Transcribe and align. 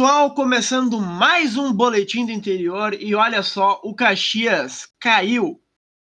Pessoal, 0.00 0.34
começando 0.34 0.98
mais 0.98 1.58
um 1.58 1.74
boletim 1.74 2.24
do 2.24 2.32
interior 2.32 2.94
e 2.94 3.14
olha 3.14 3.42
só, 3.42 3.78
o 3.84 3.94
Caxias 3.94 4.90
caiu, 4.98 5.62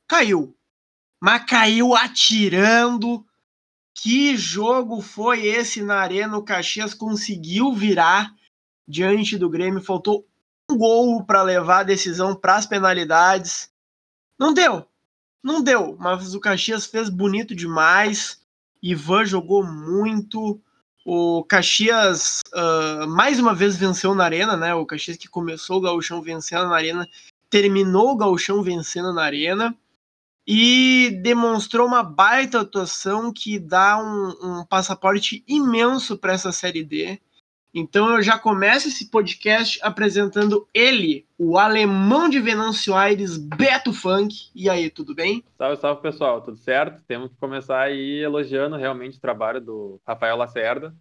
caiu, 0.07 0.57
mas 1.21 1.45
caiu 1.45 1.93
atirando. 1.93 3.23
Que 3.93 4.35
jogo 4.35 5.03
foi 5.03 5.45
esse 5.45 5.83
na 5.83 5.97
arena? 5.99 6.35
O 6.35 6.43
Caxias 6.43 6.95
conseguiu 6.95 7.73
virar 7.73 8.33
diante 8.87 9.37
do 9.37 9.51
Grêmio, 9.51 9.79
faltou 9.79 10.27
um 10.67 10.75
gol 10.75 11.23
para 11.23 11.43
levar 11.43 11.81
a 11.81 11.83
decisão 11.83 12.35
para 12.35 12.55
as 12.55 12.65
penalidades. 12.65 13.71
Não 14.39 14.51
deu, 14.51 14.83
não 15.43 15.61
deu, 15.61 15.95
mas 15.99 16.33
o 16.33 16.39
Caxias 16.39 16.87
fez 16.87 17.07
bonito 17.07 17.53
demais. 17.53 18.41
Ivan 18.81 19.25
jogou 19.25 19.63
muito. 19.63 20.59
O 21.07 21.43
Caxias 21.43 22.41
uh, 22.51 23.07
mais 23.07 23.39
uma 23.39 23.53
vez 23.53 23.77
venceu 23.77 24.15
na 24.15 24.23
arena, 24.23 24.57
né? 24.57 24.73
O 24.73 24.87
Caxias 24.87 25.15
que 25.15 25.29
começou 25.29 25.77
o 25.77 25.81
gauchão 25.81 26.19
vencendo 26.19 26.67
na 26.67 26.75
arena, 26.75 27.07
terminou 27.47 28.13
o 28.13 28.17
gauchão 28.17 28.63
vencendo 28.63 29.13
na 29.13 29.23
arena 29.23 29.77
e 30.47 31.19
demonstrou 31.21 31.85
uma 31.85 32.01
baita 32.01 32.61
atuação 32.61 33.31
que 33.31 33.59
dá 33.59 33.99
um, 33.99 34.59
um 34.59 34.65
passaporte 34.65 35.43
imenso 35.47 36.17
para 36.17 36.33
essa 36.33 36.51
série 36.51 36.83
D. 36.83 37.21
Então 37.77 38.15
eu 38.15 38.23
já 38.23 38.39
começo 38.39 38.87
esse 38.87 39.11
podcast 39.11 39.77
apresentando 39.83 40.65
ele, 40.73 41.27
o 41.37 41.57
alemão 41.57 42.29
de 42.29 42.39
Venâncio 42.39 42.95
Aires, 42.95 43.37
Beto 43.37 43.91
Funk. 43.91 44.49
E 44.55 44.69
aí, 44.69 44.89
tudo 44.89 45.13
bem? 45.13 45.43
Salve, 45.57 45.81
salve 45.81 46.01
pessoal, 46.01 46.41
tudo 46.41 46.55
certo? 46.55 47.03
Temos 47.03 47.31
que 47.31 47.37
começar 47.37 47.81
aí 47.81 48.23
elogiando 48.23 48.77
realmente 48.77 49.17
o 49.17 49.21
trabalho 49.21 49.59
do 49.59 49.99
Rafael 50.07 50.37
Lacerda. 50.37 50.95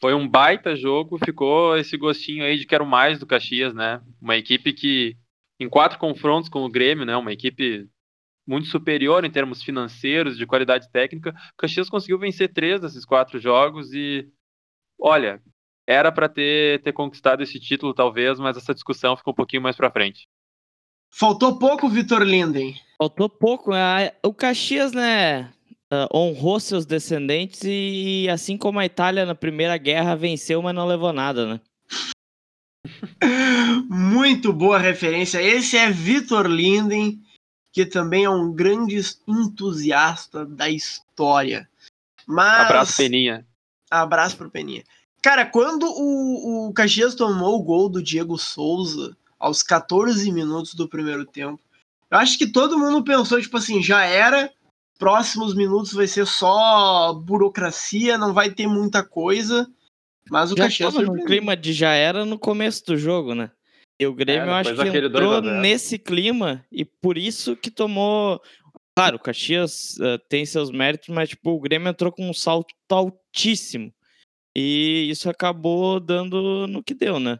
Foi 0.00 0.14
um 0.14 0.26
baita 0.26 0.74
jogo, 0.74 1.18
ficou 1.22 1.76
esse 1.76 1.98
gostinho 1.98 2.46
aí 2.46 2.56
de 2.56 2.66
quero 2.66 2.86
mais 2.86 3.18
do 3.18 3.26
Caxias, 3.26 3.74
né? 3.74 4.00
Uma 4.22 4.38
equipe 4.38 4.72
que, 4.72 5.18
em 5.60 5.68
quatro 5.68 5.98
confrontos 5.98 6.48
com 6.48 6.64
o 6.64 6.70
Grêmio, 6.70 7.04
né? 7.04 7.14
Uma 7.14 7.34
equipe 7.34 7.86
muito 8.48 8.68
superior 8.68 9.22
em 9.22 9.30
termos 9.30 9.62
financeiros, 9.62 10.38
de 10.38 10.46
qualidade 10.46 10.90
técnica. 10.90 11.34
O 11.52 11.56
Caxias 11.58 11.90
conseguiu 11.90 12.18
vencer 12.18 12.50
três 12.54 12.80
desses 12.80 13.04
quatro 13.04 13.38
jogos 13.38 13.92
e, 13.92 14.26
olha, 14.98 15.42
era 15.90 16.12
para 16.12 16.28
ter, 16.28 16.80
ter 16.82 16.92
conquistado 16.92 17.42
esse 17.42 17.58
título, 17.58 17.92
talvez, 17.92 18.38
mas 18.38 18.56
essa 18.56 18.72
discussão 18.72 19.16
ficou 19.16 19.32
um 19.32 19.36
pouquinho 19.36 19.62
mais 19.62 19.74
para 19.74 19.90
frente. 19.90 20.28
Faltou 21.12 21.58
pouco, 21.58 21.88
Vitor 21.88 22.22
Linden. 22.22 22.80
Faltou 22.96 23.28
pouco. 23.28 23.72
O 24.22 24.32
Caxias, 24.32 24.92
né, 24.92 25.52
honrou 26.14 26.60
seus 26.60 26.86
descendentes 26.86 27.62
e, 27.64 28.28
assim 28.30 28.56
como 28.56 28.78
a 28.78 28.86
Itália 28.86 29.26
na 29.26 29.34
Primeira 29.34 29.76
Guerra 29.76 30.14
venceu, 30.14 30.62
mas 30.62 30.72
não 30.72 30.86
levou 30.86 31.12
nada, 31.12 31.54
né? 31.54 31.60
Muito 33.90 34.52
boa 34.52 34.78
referência. 34.78 35.42
Esse 35.42 35.76
é 35.76 35.90
Vitor 35.90 36.46
Linden, 36.46 37.20
que 37.72 37.84
também 37.84 38.24
é 38.24 38.30
um 38.30 38.52
grande 38.52 39.00
entusiasta 39.26 40.46
da 40.46 40.70
história. 40.70 41.68
Mas... 42.24 42.60
Abraço, 42.60 42.96
Peninha. 42.96 43.44
Abraço 43.90 44.36
pro 44.36 44.48
Peninha. 44.48 44.84
Cara, 45.22 45.44
quando 45.44 45.84
o, 45.84 46.68
o 46.68 46.72
Caxias 46.72 47.14
tomou 47.14 47.58
o 47.58 47.62
gol 47.62 47.88
do 47.88 48.02
Diego 48.02 48.38
Souza 48.38 49.16
aos 49.38 49.62
14 49.62 50.30
minutos 50.32 50.74
do 50.74 50.88
primeiro 50.88 51.26
tempo, 51.26 51.60
eu 52.10 52.18
acho 52.18 52.38
que 52.38 52.46
todo 52.46 52.78
mundo 52.78 53.04
pensou, 53.04 53.40
tipo 53.40 53.56
assim, 53.56 53.82
já 53.82 54.04
era, 54.04 54.50
próximos 54.98 55.54
minutos 55.54 55.92
vai 55.92 56.06
ser 56.06 56.26
só 56.26 57.12
burocracia, 57.12 58.18
não 58.18 58.32
vai 58.32 58.50
ter 58.50 58.66
muita 58.66 59.02
coisa. 59.02 59.68
Mas 60.30 60.52
o 60.52 60.56
já 60.56 60.64
Caxias 60.64 60.94
tava 60.94 61.06
no 61.06 61.24
clima 61.24 61.56
de 61.56 61.72
já 61.72 61.92
era 61.92 62.24
no 62.24 62.38
começo 62.38 62.84
do 62.86 62.96
jogo, 62.96 63.34
né? 63.34 63.50
E 63.98 64.06
o 64.06 64.14
Grêmio, 64.14 64.44
é, 64.44 64.48
eu 64.48 64.54
acho 64.54 64.74
que 64.74 64.98
entrou 64.98 65.42
nesse 65.42 65.98
clima 65.98 66.64
e 66.72 66.84
por 66.84 67.18
isso 67.18 67.54
que 67.54 67.70
tomou. 67.70 68.40
Claro, 68.96 69.16
o 69.16 69.20
Caxias 69.20 69.96
uh, 69.98 70.18
tem 70.28 70.46
seus 70.46 70.70
méritos, 70.70 71.08
mas 71.08 71.28
tipo, 71.28 71.50
o 71.50 71.60
Grêmio 71.60 71.88
entrou 71.88 72.10
com 72.10 72.28
um 72.28 72.32
salto 72.32 72.74
altíssimo. 72.90 73.92
E 74.56 75.08
isso 75.10 75.30
acabou 75.30 76.00
dando 76.00 76.66
no 76.66 76.82
que 76.82 76.94
deu, 76.94 77.20
né? 77.20 77.38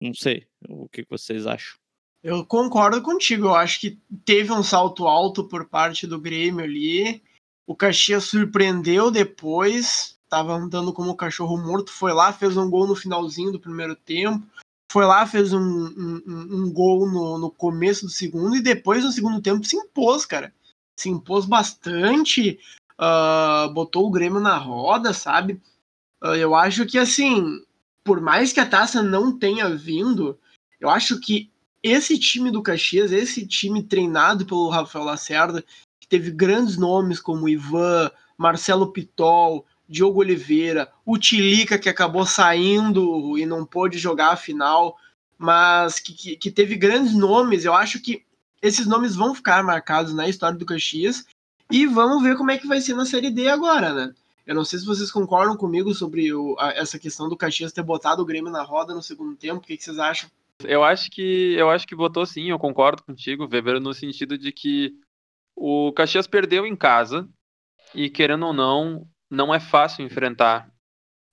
Não 0.00 0.14
sei 0.14 0.46
o 0.68 0.88
que 0.88 1.04
vocês 1.08 1.46
acham. 1.46 1.78
Eu 2.22 2.44
concordo 2.44 3.02
contigo. 3.02 3.46
Eu 3.46 3.54
acho 3.54 3.80
que 3.80 3.98
teve 4.24 4.52
um 4.52 4.62
salto 4.62 5.06
alto 5.06 5.44
por 5.44 5.66
parte 5.66 6.06
do 6.06 6.20
Grêmio 6.20 6.64
ali. 6.64 7.22
O 7.66 7.74
Caxias 7.74 8.24
surpreendeu 8.24 9.10
depois. 9.10 10.18
Tava 10.28 10.54
andando 10.54 10.92
como 10.92 11.16
cachorro 11.16 11.56
morto. 11.56 11.90
Foi 11.90 12.12
lá, 12.12 12.32
fez 12.32 12.56
um 12.56 12.70
gol 12.70 12.86
no 12.86 12.94
finalzinho 12.94 13.52
do 13.52 13.60
primeiro 13.60 13.96
tempo. 13.96 14.46
Foi 14.90 15.04
lá, 15.04 15.26
fez 15.26 15.52
um, 15.52 15.60
um, 15.60 16.22
um 16.26 16.72
gol 16.72 17.08
no, 17.08 17.38
no 17.38 17.50
começo 17.50 18.06
do 18.06 18.10
segundo. 18.10 18.56
E 18.56 18.62
depois, 18.62 19.04
no 19.04 19.12
segundo 19.12 19.40
tempo, 19.40 19.64
se 19.64 19.76
impôs, 19.76 20.26
cara. 20.26 20.52
Se 20.98 21.08
impôs 21.08 21.46
bastante. 21.46 22.58
Uh, 23.00 23.72
botou 23.72 24.06
o 24.06 24.10
Grêmio 24.10 24.40
na 24.40 24.58
roda, 24.58 25.14
sabe? 25.14 25.60
Ah, 26.20 26.36
eu 26.36 26.54
acho 26.54 26.84
que, 26.86 26.98
assim, 26.98 27.62
por 28.04 28.20
mais 28.20 28.52
que 28.52 28.60
a 28.60 28.66
taça 28.66 29.02
não 29.02 29.36
tenha 29.36 29.68
vindo, 29.70 30.38
eu 30.80 30.88
acho 30.88 31.18
que 31.20 31.50
esse 31.82 32.18
time 32.18 32.50
do 32.50 32.62
Caxias, 32.62 33.10
esse 33.10 33.46
time 33.46 33.82
treinado 33.82 34.44
pelo 34.44 34.68
Rafael 34.68 35.04
Lacerda, 35.04 35.64
que 35.98 36.06
teve 36.08 36.30
grandes 36.30 36.76
nomes 36.76 37.20
como 37.20 37.48
Ivan, 37.48 38.10
Marcelo 38.36 38.92
Pitol, 38.92 39.64
Diogo 39.88 40.20
Oliveira, 40.20 40.92
o 41.04 41.18
Tilica, 41.18 41.78
que 41.78 41.88
acabou 41.88 42.24
saindo 42.24 43.36
e 43.36 43.44
não 43.44 43.64
pôde 43.64 43.98
jogar 43.98 44.32
a 44.32 44.36
final, 44.36 44.96
mas 45.36 45.98
que, 45.98 46.12
que, 46.12 46.36
que 46.36 46.50
teve 46.50 46.76
grandes 46.76 47.14
nomes, 47.14 47.64
eu 47.64 47.74
acho 47.74 48.00
que 48.00 48.22
esses 48.62 48.86
nomes 48.86 49.16
vão 49.16 49.34
ficar 49.34 49.64
marcados 49.64 50.14
na 50.14 50.28
história 50.28 50.58
do 50.58 50.66
Caxias 50.66 51.24
e 51.70 51.86
vamos 51.86 52.22
ver 52.22 52.36
como 52.36 52.50
é 52.50 52.58
que 52.58 52.66
vai 52.66 52.80
ser 52.80 52.94
na 52.94 53.06
Série 53.06 53.30
D 53.30 53.48
agora, 53.48 53.94
né? 53.94 54.14
Eu 54.46 54.54
não 54.54 54.64
sei 54.64 54.78
se 54.78 54.86
vocês 54.86 55.10
concordam 55.10 55.56
comigo 55.56 55.94
sobre 55.94 56.32
o, 56.32 56.56
a, 56.58 56.72
essa 56.72 56.98
questão 56.98 57.28
do 57.28 57.36
Caxias 57.36 57.72
ter 57.72 57.82
botado 57.82 58.22
o 58.22 58.24
Grêmio 58.24 58.50
na 58.50 58.62
roda 58.62 58.94
no 58.94 59.02
segundo 59.02 59.36
tempo. 59.36 59.58
O 59.58 59.60
que, 59.60 59.76
que 59.76 59.84
vocês 59.84 59.98
acham? 59.98 60.30
Eu 60.64 60.84
acho 60.84 61.10
que 61.10 61.54
eu 61.54 61.70
acho 61.70 61.86
que 61.86 61.96
botou 61.96 62.26
sim, 62.26 62.50
eu 62.50 62.58
concordo 62.58 63.02
contigo, 63.02 63.48
Weber, 63.50 63.80
no 63.80 63.94
sentido 63.94 64.36
de 64.36 64.52
que 64.52 64.92
o 65.56 65.92
Caxias 65.92 66.26
perdeu 66.26 66.66
em 66.66 66.76
casa 66.76 67.28
e 67.94 68.10
querendo 68.10 68.46
ou 68.46 68.52
não, 68.52 69.06
não 69.30 69.54
é 69.54 69.60
fácil 69.60 70.04
enfrentar 70.04 70.70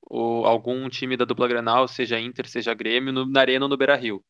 o, 0.09 0.45
algum 0.45 0.87
time 0.89 1.17
da 1.17 1.25
dupla 1.25 1.47
Grenal, 1.47 1.87
seja 1.87 2.19
Inter, 2.19 2.47
seja 2.47 2.73
Grêmio, 2.73 3.11
no, 3.11 3.25
na 3.25 3.41
Arena 3.41 3.65
ou 3.65 3.69
no 3.69 3.77
Beira-Rio. 3.77 4.21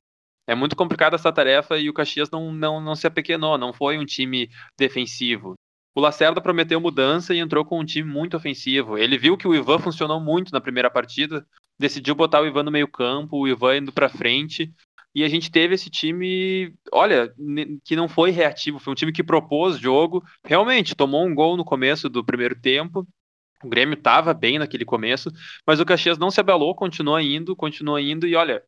É 0.47 0.55
muito 0.55 0.75
complicada 0.75 1.15
essa 1.15 1.31
tarefa 1.31 1.77
e 1.77 1.89
o 1.89 1.93
Caxias 1.93 2.29
não, 2.31 2.53
não, 2.53 2.79
não 2.79 2.95
se 2.95 3.05
apequenou, 3.05 3.57
não 3.57 3.73
foi 3.73 3.97
um 3.97 4.05
time 4.05 4.49
defensivo. 4.79 5.55
O 5.97 5.99
Lacerda 5.99 6.39
prometeu 6.39 6.79
mudança 6.79 7.33
e 7.33 7.39
entrou 7.39 7.65
com 7.65 7.79
um 7.79 7.83
time 7.83 8.07
muito 8.07 8.37
ofensivo. 8.37 8.99
Ele 8.99 9.17
viu 9.17 9.35
que 9.35 9.47
o 9.47 9.55
Ivan 9.55 9.79
funcionou 9.79 10.19
muito 10.19 10.51
na 10.51 10.61
primeira 10.61 10.91
partida, 10.91 11.43
decidiu 11.79 12.13
botar 12.13 12.39
o 12.39 12.45
Ivan 12.45 12.61
no 12.61 12.69
meio-campo, 12.69 13.35
o 13.35 13.47
Ivan 13.47 13.77
indo 13.77 13.91
para 13.91 14.07
frente. 14.07 14.71
E 15.15 15.23
a 15.23 15.27
gente 15.27 15.49
teve 15.49 15.73
esse 15.73 15.89
time, 15.89 16.71
olha, 16.93 17.33
que 17.83 17.95
não 17.95 18.07
foi 18.07 18.29
reativo, 18.29 18.77
foi 18.77 18.91
um 18.93 18.95
time 18.95 19.11
que 19.11 19.23
propôs 19.23 19.79
jogo. 19.79 20.23
Realmente, 20.45 20.95
tomou 20.95 21.25
um 21.25 21.33
gol 21.33 21.57
no 21.57 21.65
começo 21.65 22.07
do 22.07 22.23
primeiro 22.23 22.53
tempo. 22.61 23.03
O 23.63 23.67
Grêmio 23.67 23.95
estava 23.95 24.35
bem 24.35 24.59
naquele 24.59 24.85
começo, 24.85 25.31
mas 25.65 25.79
o 25.79 25.85
Caxias 25.85 26.19
não 26.19 26.29
se 26.29 26.39
abalou, 26.39 26.75
continuou 26.75 27.19
indo, 27.19 27.55
continuou 27.55 27.97
indo, 27.97 28.27
e 28.27 28.35
olha, 28.35 28.63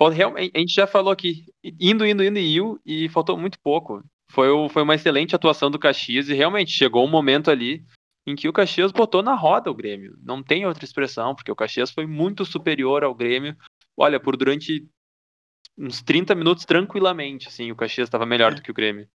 a 0.00 0.58
gente 0.58 0.74
já 0.74 0.88
falou 0.88 1.12
aqui, 1.12 1.44
indo, 1.62 2.04
indo, 2.04 2.24
indo 2.24 2.40
e 2.84 3.04
e 3.04 3.08
faltou 3.08 3.38
muito 3.38 3.56
pouco 3.60 4.02
foi, 4.30 4.48
foi 4.68 4.82
uma 4.82 4.94
excelente 4.94 5.34
atuação 5.34 5.70
do 5.70 5.78
Caxias 5.78 6.28
e 6.28 6.34
realmente 6.34 6.70
chegou 6.70 7.04
um 7.04 7.10
momento 7.10 7.50
ali 7.50 7.84
em 8.26 8.34
que 8.34 8.48
o 8.48 8.52
Caxias 8.52 8.90
botou 8.90 9.22
na 9.22 9.34
roda 9.34 9.70
o 9.70 9.74
Grêmio. 9.74 10.18
Não 10.22 10.42
tem 10.42 10.66
outra 10.66 10.84
expressão, 10.84 11.34
porque 11.34 11.50
o 11.50 11.56
Caxias 11.56 11.90
foi 11.90 12.06
muito 12.06 12.44
superior 12.44 13.04
ao 13.04 13.14
Grêmio. 13.14 13.56
Olha, 13.96 14.18
por 14.18 14.36
durante 14.36 14.84
uns 15.78 16.02
30 16.02 16.34
minutos 16.34 16.64
tranquilamente, 16.64 17.48
assim, 17.48 17.70
o 17.70 17.76
Caxias 17.76 18.08
estava 18.08 18.26
melhor 18.26 18.54
do 18.54 18.62
que 18.62 18.70
o 18.70 18.74
Grêmio. 18.74 19.08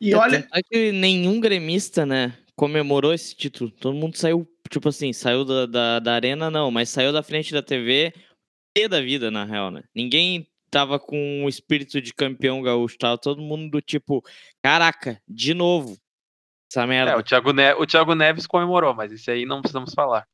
E 0.00 0.14
olha, 0.14 0.46
é 0.52 0.60
que 0.62 0.92
nenhum 0.92 1.40
gremista, 1.40 2.04
né, 2.04 2.36
comemorou 2.54 3.14
esse 3.14 3.34
título. 3.34 3.70
Todo 3.70 3.96
mundo 3.96 4.16
saiu, 4.16 4.46
tipo 4.70 4.88
assim, 4.88 5.12
saiu 5.12 5.44
da, 5.44 5.66
da, 5.66 5.98
da 5.98 6.14
arena, 6.14 6.50
não, 6.50 6.70
mas 6.70 6.90
saiu 6.90 7.12
da 7.12 7.22
frente 7.22 7.52
da 7.52 7.62
TV 7.62 8.12
e 8.76 8.88
da 8.88 9.00
vida, 9.00 9.30
na 9.30 9.44
real, 9.44 9.70
né? 9.70 9.82
Ninguém 9.94 10.46
tava 10.70 10.98
com 10.98 11.44
o 11.44 11.48
espírito 11.48 12.00
de 12.00 12.12
campeão 12.12 12.62
gaúcho, 12.62 12.98
tava 12.98 13.18
todo 13.18 13.42
mundo 13.42 13.70
do 13.70 13.80
tipo, 13.80 14.22
caraca, 14.62 15.20
de 15.28 15.54
novo. 15.54 15.96
Essa 16.70 16.86
merda. 16.86 17.12
É, 17.12 17.16
o 17.16 17.22
Thiago, 17.22 17.52
ne 17.52 17.74
o 17.74 17.86
Thiago 17.86 18.14
Neves 18.14 18.46
comemorou, 18.46 18.94
mas 18.94 19.10
esse 19.10 19.30
aí 19.30 19.46
não 19.46 19.60
precisamos 19.60 19.94
falar. 19.94 20.26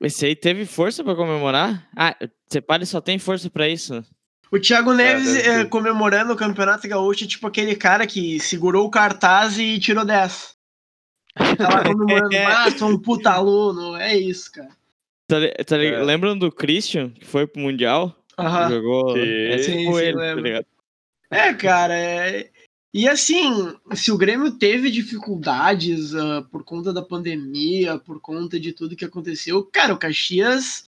Esse 0.00 0.26
aí 0.26 0.36
teve 0.36 0.64
força 0.64 1.02
para 1.04 1.14
comemorar? 1.14 1.88
Ah, 1.96 2.16
Cepali 2.50 2.86
só 2.86 3.00
tem 3.00 3.18
força 3.18 3.50
para 3.50 3.68
isso. 3.68 4.04
O 4.50 4.58
Thiago 4.58 4.92
é, 4.92 4.96
Neves 4.96 5.34
é, 5.34 5.64
comemorando 5.64 6.32
o 6.32 6.36
Campeonato 6.36 6.86
Gaúcho, 6.86 7.26
tipo 7.26 7.46
aquele 7.46 7.74
cara 7.74 8.06
que 8.06 8.38
segurou 8.38 8.86
o 8.86 8.90
cartaz 8.90 9.58
e 9.58 9.78
tirou 9.78 10.04
10. 10.04 10.54
Tava 11.56 11.82
comemorando, 11.88 12.36
ah, 12.36 12.70
sou 12.70 12.90
um 12.90 12.98
puta 12.98 13.30
aluno, 13.30 13.96
é 13.96 14.14
isso, 14.16 14.52
cara. 14.52 14.68
Tá, 15.26 15.36
tá 15.64 15.82
é. 15.82 16.02
Lembram 16.02 16.36
do 16.36 16.52
Christian, 16.52 17.10
que 17.10 17.24
foi 17.24 17.46
pro 17.46 17.62
Mundial? 17.62 18.14
Aham. 18.38 18.70
Jogou. 18.70 19.16
É, 19.16 19.58
sim, 19.58 19.92
sim, 19.92 19.98
ele, 19.98 20.62
tá 20.62 20.68
É, 21.30 21.54
cara, 21.54 21.94
é... 21.94 22.50
E 22.94 23.08
assim, 23.08 23.74
se 23.94 24.12
o 24.12 24.18
Grêmio 24.18 24.50
teve 24.52 24.90
dificuldades 24.90 26.12
uh, 26.12 26.46
por 26.50 26.62
conta 26.62 26.92
da 26.92 27.00
pandemia, 27.00 27.98
por 27.98 28.20
conta 28.20 28.60
de 28.60 28.72
tudo 28.72 28.94
que 28.94 29.04
aconteceu, 29.04 29.64
cara, 29.64 29.94
o 29.94 29.98
Caxias 29.98 30.84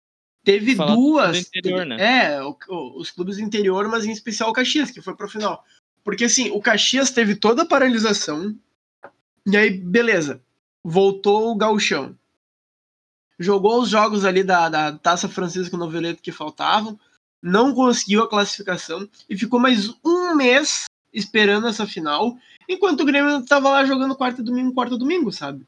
teve 0.43 0.75
Falar 0.75 0.95
duas. 0.95 1.39
Interior, 1.39 1.85
né? 1.85 1.97
É, 1.99 2.41
o, 2.41 2.55
o, 2.69 3.01
os 3.01 3.11
clubes 3.11 3.35
do 3.35 3.43
interior, 3.43 3.85
mas 3.89 4.05
em 4.05 4.11
especial 4.11 4.49
o 4.49 4.53
Caxias, 4.53 4.91
que 4.91 5.01
foi 5.01 5.13
pro 5.13 5.27
final. 5.27 5.65
Porque 6.03 6.23
assim, 6.23 6.49
o 6.51 6.61
Caxias 6.61 7.11
teve 7.11 7.35
toda 7.35 7.63
a 7.63 7.67
paralisação, 7.67 8.55
e 9.45 9.57
aí, 9.57 9.69
beleza, 9.69 10.41
voltou 10.83 11.51
o 11.51 11.55
Gauchão. 11.55 12.17
Jogou 13.37 13.81
os 13.81 13.89
jogos 13.89 14.25
ali 14.25 14.43
da, 14.43 14.69
da 14.69 14.91
Taça 14.93 15.27
Francisco 15.27 15.75
Noveleto 15.75 16.21
que 16.21 16.31
faltavam, 16.31 16.99
não 17.41 17.73
conseguiu 17.73 18.23
a 18.23 18.29
classificação 18.29 19.07
e 19.29 19.37
ficou 19.37 19.59
mais 19.59 19.89
um 20.05 20.35
mês 20.35 20.85
esperando 21.13 21.67
essa 21.67 21.87
final, 21.87 22.37
enquanto 22.67 23.01
o 23.01 23.05
Grêmio 23.05 23.43
tava 23.45 23.69
lá 23.69 23.85
jogando 23.85 24.15
quarta 24.15 24.43
domingo, 24.43 24.73
quarta 24.73 24.97
domingo, 24.97 25.31
sabe? 25.31 25.65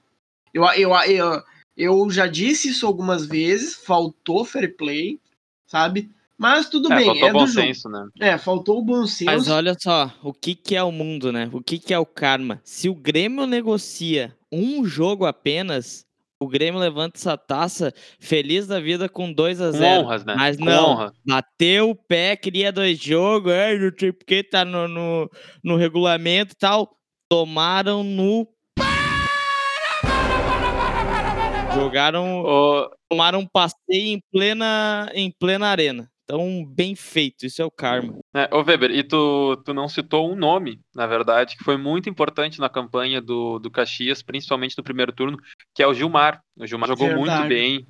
Eu, 0.54 0.64
eu, 0.74 0.94
eu, 0.94 1.44
eu 1.76 2.10
já 2.10 2.28
disse 2.28 2.70
isso 2.70 2.86
algumas 2.86 3.26
vezes, 3.26 3.76
faltou 3.76 4.46
fair 4.46 4.76
play, 4.76 5.20
sabe? 5.66 6.10
Mas 6.38 6.70
tudo 6.70 6.92
é, 6.92 6.96
bem, 6.96 7.06
faltou 7.06 7.28
é 7.28 7.34
bom 7.34 7.48
senso, 7.48 7.90
né? 7.90 8.08
É, 8.20 8.38
faltou 8.38 8.80
o 8.80 8.84
bom 8.84 9.06
senso. 9.06 9.26
Mas 9.26 9.48
olha 9.48 9.76
só, 9.80 10.12
o 10.24 10.34
que, 10.34 10.56
que 10.56 10.76
é 10.76 10.84
o 10.84 10.92
mundo, 10.92 11.32
né? 11.32 11.50
O 11.54 11.62
que, 11.62 11.78
que 11.78 11.94
é 11.94 12.00
o 12.00 12.06
karma? 12.06 12.60
Se 12.64 12.90
o 12.90 12.96
Grêmio 12.96 13.46
negocia 13.46 14.36
um 14.52 14.84
jogo 14.84 15.26
apenas, 15.26 16.04
o 16.42 16.48
Grêmio 16.48 16.80
levanta 16.80 17.20
essa 17.20 17.38
taça 17.38 17.94
feliz 18.20 18.66
da 18.66 18.80
vida 18.80 19.08
com 19.08 19.32
2 19.32 19.62
a 19.62 19.72
0 19.72 20.02
honras, 20.02 20.26
né? 20.26 20.34
Mas 20.36 20.58
não, 20.58 20.90
honra. 20.90 21.14
bateu 21.24 21.92
o 21.92 21.96
pé, 21.96 22.36
queria 22.36 22.72
dois 22.72 22.98
jogos, 22.98 23.52
é, 23.54 23.78
porque 24.12 24.44
tá 24.44 24.66
no, 24.66 24.88
no, 24.88 25.30
no 25.64 25.76
regulamento 25.76 26.54
e 26.54 26.58
tal. 26.58 26.98
Tomaram 27.30 28.04
no. 28.04 28.48
Jogaram. 31.76 32.44
Oh. 32.44 32.90
Tomaram 33.08 33.40
um 33.40 33.48
passeio 33.48 34.16
em 34.16 34.20
plena, 34.32 35.12
em 35.14 35.30
plena 35.30 35.68
arena. 35.68 36.11
Então, 36.32 36.64
bem 36.64 36.96
feito, 36.96 37.46
isso 37.46 37.62
é 37.62 37.66
o 37.66 37.70
karma. 37.70 38.18
É, 38.34 38.48
ô 38.56 38.64
Weber, 38.64 38.90
e 38.90 39.04
tu, 39.04 39.62
tu 39.66 39.74
não 39.74 39.90
citou 39.90 40.32
um 40.32 40.36
nome, 40.36 40.80
na 40.96 41.06
verdade, 41.06 41.58
que 41.58 41.64
foi 41.66 41.76
muito 41.76 42.10
importante 42.10 42.58
na 42.58 42.70
campanha 42.70 43.22
do, 43.22 43.60
do 43.60 43.70
Caxias, 43.70 44.24
principalmente 44.24 44.78
no 44.78 44.84
primeiro 44.84 45.12
turno, 45.12 45.38
que 45.76 45.84
é 45.84 45.88
o 45.88 45.94
Gilmar. 45.94 46.42
O 46.56 46.66
Gilmar 46.66 46.88
jogou 46.88 47.08
verdade. 47.10 47.30
muito 47.32 47.50
bem. 47.50 47.86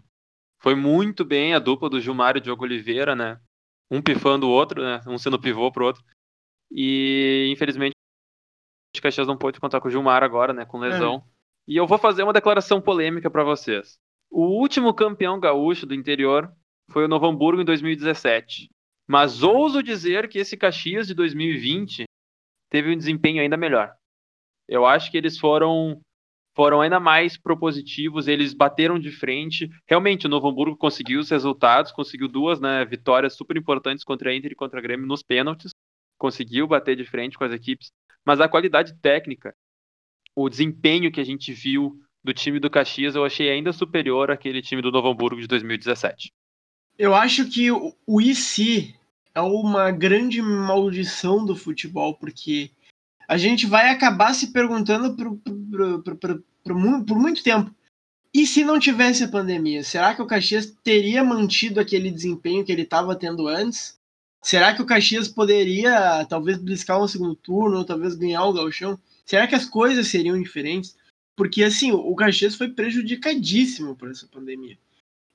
Foi 0.60 0.74
muito 0.74 1.24
bem 1.24 1.54
a 1.54 1.60
dupla 1.60 1.88
do 1.88 2.02
Gilmar 2.02 2.36
e 2.36 2.40
o 2.40 2.42
Diogo 2.42 2.64
Oliveira, 2.64 3.16
né? 3.16 3.40
Um 3.92 4.02
pifando 4.02 4.48
o 4.48 4.52
outro, 4.52 4.82
né? 4.82 5.02
Um 5.06 5.20
sendo 5.20 5.40
pivô 5.40 5.72
pro 5.72 5.86
outro. 5.86 6.04
E, 6.72 7.48
infelizmente, 7.52 7.94
o 8.98 9.02
Caxias 9.04 9.28
não 9.28 9.38
pôde 9.38 9.60
contar 9.60 9.80
com 9.80 9.88
o 9.88 9.92
Gilmar 9.92 10.24
agora, 10.24 10.52
né? 10.52 10.66
Com 10.66 10.84
é. 10.84 10.90
lesão. 10.90 11.18
É. 11.18 11.22
E 11.68 11.78
eu 11.78 11.86
vou 11.86 12.00
fazer 12.00 12.24
uma 12.24 12.34
declaração 12.34 12.82
polêmica 12.82 13.30
para 13.30 13.44
vocês. 13.44 14.00
O 14.32 14.48
último 14.48 14.96
campeão 14.96 15.40
gaúcho 15.40 15.86
do 15.86 15.94
interior 15.94 16.52
foi 16.92 17.06
o 17.06 17.08
Novo 17.08 17.26
Hamburgo 17.26 17.62
em 17.62 17.66
2017. 17.66 18.70
Mas 19.08 19.44
ouso 19.44 19.82
dizer 19.82 20.30
que 20.30 20.40
esse 20.40 20.56
Caxias 20.56 21.08
de 21.08 21.14
2020 21.14 22.06
teve 22.70 22.94
um 22.94 22.98
desempenho 22.98 23.42
ainda 23.42 23.58
melhor. 23.58 23.94
Eu 24.68 24.86
acho 24.86 25.12
que 25.12 25.18
eles 25.18 25.38
foram 25.38 26.00
foram 26.54 26.82
ainda 26.82 27.00
mais 27.00 27.38
propositivos, 27.38 28.28
eles 28.28 28.54
bateram 28.54 29.00
de 29.00 29.10
frente. 29.10 29.70
Realmente, 29.88 30.26
o 30.28 30.30
Novo 30.30 30.50
Hamburgo 30.50 30.76
conseguiu 30.76 31.22
os 31.22 31.30
resultados, 31.30 31.94
conseguiu 31.94 32.28
duas 32.28 32.60
né, 32.60 32.84
vitórias 32.84 33.36
super 33.36 33.56
importantes 33.56 34.04
contra 34.04 34.30
a 34.30 34.36
Inter 34.36 34.52
e 34.52 34.56
contra 34.56 34.80
a 34.80 34.82
Grêmio 34.82 35.08
nos 35.08 35.24
pênaltis, 35.24 35.72
conseguiu 36.18 36.68
bater 36.68 36.98
de 36.98 37.06
frente 37.06 37.38
com 37.38 37.46
as 37.46 37.54
equipes, 37.54 37.90
mas 38.26 38.42
a 38.42 38.50
qualidade 38.50 38.94
técnica, 39.02 39.56
o 40.36 40.50
desempenho 40.50 41.12
que 41.12 41.22
a 41.22 41.26
gente 41.26 41.54
viu 41.54 41.98
do 42.22 42.34
time 42.34 42.60
do 42.60 42.70
Caxias, 42.70 43.16
eu 43.16 43.24
achei 43.24 43.50
ainda 43.50 43.72
superior 43.72 44.30
àquele 44.30 44.62
time 44.62 44.82
do 44.82 44.92
Novo 44.92 45.10
Hamburgo 45.10 45.40
de 45.40 45.48
2017. 45.48 46.32
Eu 47.02 47.16
acho 47.16 47.50
que 47.50 47.72
o, 47.72 47.96
o 48.06 48.22
IC 48.22 48.94
é 49.34 49.42
uma 49.42 49.90
grande 49.90 50.40
maldição 50.40 51.44
do 51.44 51.56
futebol, 51.56 52.14
porque 52.14 52.70
a 53.28 53.40
gente 53.40 53.66
vai 53.66 53.90
acabar 53.90 54.36
se 54.36 54.52
perguntando 54.52 55.16
por 55.16 57.18
muito 57.18 57.42
tempo. 57.42 57.74
E 58.32 58.46
se 58.46 58.64
não 58.64 58.80
tivesse 58.80 59.24
a 59.24 59.28
pandemia, 59.28 59.84
será 59.84 60.14
que 60.14 60.22
o 60.22 60.28
Caxias 60.28 60.78
teria 60.84 61.24
mantido 61.24 61.80
aquele 61.80 62.12
desempenho 62.12 62.64
que 62.64 62.72
ele 62.72 62.84
estava 62.84 63.16
tendo 63.16 63.48
antes? 63.48 63.98
Será 64.40 64.72
que 64.72 64.84
o 64.84 64.86
Caxias 64.86 65.28
poderia 65.28 66.24
talvez 66.26 66.60
bliscar 66.60 67.02
um 67.02 67.08
segundo 67.08 67.34
turno, 67.34 67.80
ou 67.80 67.84
talvez 67.84 68.14
ganhar 68.14 68.46
o 68.46 68.54
Galchão? 68.54 68.96
Será 69.26 69.48
que 69.48 69.56
as 69.56 69.66
coisas 69.66 70.06
seriam 70.06 70.40
diferentes? 70.40 70.96
Porque 71.36 71.64
assim, 71.64 71.92
o 71.92 72.16
Caxias 72.16 72.54
foi 72.54 72.70
prejudicadíssimo 72.70 73.96
por 73.96 74.12
essa 74.12 74.28
pandemia. 74.28 74.78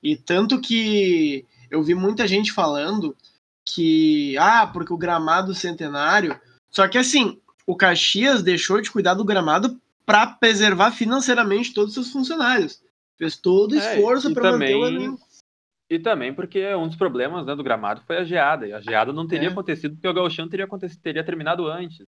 E 0.01 0.15
tanto 0.15 0.61
que 0.61 1.45
eu 1.69 1.81
vi 1.83 1.93
muita 1.95 2.27
gente 2.27 2.51
falando 2.51 3.15
que, 3.65 4.37
ah, 4.37 4.67
porque 4.67 4.93
o 4.93 4.97
gramado 4.97 5.53
centenário. 5.53 6.39
Só 6.69 6.87
que 6.87 6.97
assim, 6.97 7.39
o 7.65 7.75
Caxias 7.75 8.41
deixou 8.41 8.81
de 8.81 8.91
cuidar 8.91 9.13
do 9.13 9.25
gramado 9.25 9.79
para 10.05 10.25
preservar 10.27 10.91
financeiramente 10.91 11.73
todos 11.73 11.89
os 11.89 11.93
seus 11.95 12.11
funcionários. 12.11 12.81
Fez 13.17 13.35
todo 13.35 13.73
o 13.73 13.79
é, 13.79 13.95
esforço 13.95 14.33
para 14.33 14.53
manter 14.53 14.75
o 14.75 14.85
elenco. 14.85 15.27
E 15.89 15.99
também 15.99 16.33
porque 16.33 16.73
um 16.75 16.87
dos 16.87 16.97
problemas 16.97 17.45
né, 17.45 17.55
do 17.55 17.63
gramado 17.63 18.01
foi 18.05 18.17
a 18.17 18.23
geada. 18.23 18.67
E 18.67 18.73
a 18.73 18.79
geada 18.79 19.11
não 19.11 19.27
teria 19.27 19.49
é. 19.49 19.51
acontecido 19.51 19.95
porque 19.95 20.07
o 20.07 20.13
Gauchão 20.13 20.47
teria, 20.47 20.67
teria 21.01 21.23
terminado 21.23 21.65
antes. 21.67 22.05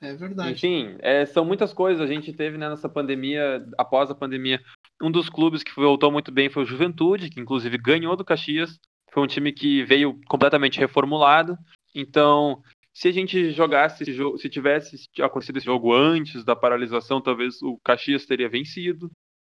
É 0.00 0.14
verdade. 0.14 0.52
Enfim, 0.52 0.96
é, 1.00 1.26
são 1.26 1.44
muitas 1.44 1.72
coisas. 1.72 2.00
A 2.00 2.12
gente 2.12 2.32
teve 2.32 2.56
né, 2.56 2.68
nessa 2.68 2.88
pandemia, 2.88 3.66
após 3.76 4.10
a 4.10 4.14
pandemia, 4.14 4.60
um 5.02 5.10
dos 5.10 5.28
clubes 5.28 5.62
que 5.62 5.74
voltou 5.74 6.10
muito 6.10 6.30
bem 6.30 6.48
foi 6.48 6.62
o 6.62 6.66
Juventude, 6.66 7.30
que 7.30 7.40
inclusive 7.40 7.76
ganhou 7.78 8.16
do 8.16 8.24
Caxias. 8.24 8.78
Foi 9.18 9.24
um 9.24 9.26
time 9.26 9.52
que 9.52 9.82
veio 9.82 10.16
completamente 10.28 10.78
reformulado. 10.78 11.58
Então, 11.92 12.62
se 12.94 13.08
a 13.08 13.12
gente 13.12 13.50
jogasse 13.50 14.04
esse 14.04 14.12
jogo, 14.12 14.38
se 14.38 14.48
tivesse 14.48 15.08
acontecido 15.20 15.56
esse 15.56 15.66
jogo 15.66 15.92
antes 15.92 16.44
da 16.44 16.54
paralisação, 16.54 17.20
talvez 17.20 17.60
o 17.60 17.76
Caxias 17.82 18.26
teria 18.26 18.48
vencido. 18.48 19.10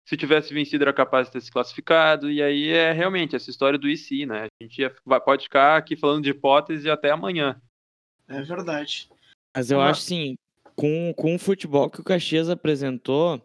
Se 0.06 0.18
tivesse 0.18 0.52
vencido, 0.52 0.84
era 0.84 0.92
capaz 0.92 1.28
de 1.28 1.32
ter 1.32 1.40
se 1.40 1.50
classificado. 1.50 2.30
E 2.30 2.42
aí 2.42 2.68
é 2.68 2.92
realmente 2.92 3.34
essa 3.34 3.48
história 3.48 3.78
do 3.78 3.88
IC, 3.88 4.26
né? 4.26 4.48
A 4.60 4.64
gente 4.64 4.82
pode 5.24 5.44
ficar 5.44 5.78
aqui 5.78 5.96
falando 5.96 6.24
de 6.24 6.28
hipótese 6.28 6.90
até 6.90 7.10
amanhã. 7.10 7.58
É 8.28 8.42
verdade. 8.42 9.08
Mas 9.56 9.70
eu 9.70 9.80
acho 9.80 10.02
sim, 10.02 10.34
com, 10.76 11.14
com 11.16 11.34
o 11.34 11.38
futebol 11.38 11.88
que 11.88 12.02
o 12.02 12.04
Caxias 12.04 12.50
apresentou, 12.50 13.40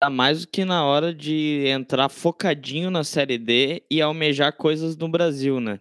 tá 0.00 0.08
mais 0.08 0.40
do 0.40 0.48
que 0.50 0.64
na 0.64 0.84
hora 0.84 1.14
de 1.14 1.66
entrar 1.66 2.08
focadinho 2.08 2.90
na 2.90 3.04
Série 3.04 3.36
D 3.38 3.84
e 3.90 4.00
almejar 4.00 4.56
coisas 4.56 4.96
no 4.96 5.08
Brasil, 5.08 5.60
né? 5.60 5.78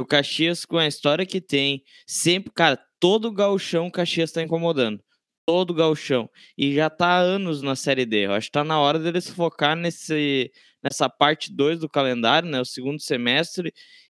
O 0.00 0.06
Caxias, 0.06 0.64
com 0.64 0.78
a 0.78 0.86
história 0.86 1.26
que 1.26 1.40
tem, 1.40 1.84
sempre, 2.06 2.50
cara, 2.52 2.78
todo 2.98 3.30
gauchão 3.32 3.88
o 3.88 3.92
Caxias 3.92 4.32
tá 4.32 4.42
incomodando. 4.42 5.02
Todo 5.46 5.74
gauchão. 5.74 6.30
E 6.56 6.74
já 6.74 6.88
tá 6.90 7.08
há 7.08 7.18
anos 7.20 7.62
na 7.62 7.76
Série 7.76 8.06
D. 8.06 8.26
Eu 8.26 8.32
acho 8.32 8.48
que 8.48 8.52
tá 8.52 8.64
na 8.64 8.80
hora 8.80 8.98
deles 8.98 9.28
focar 9.28 9.76
nesse, 9.76 10.50
nessa 10.82 11.08
parte 11.08 11.52
2 11.54 11.80
do 11.80 11.88
calendário, 11.88 12.48
né? 12.48 12.60
O 12.60 12.64
segundo 12.64 13.00
semestre, 13.00 13.72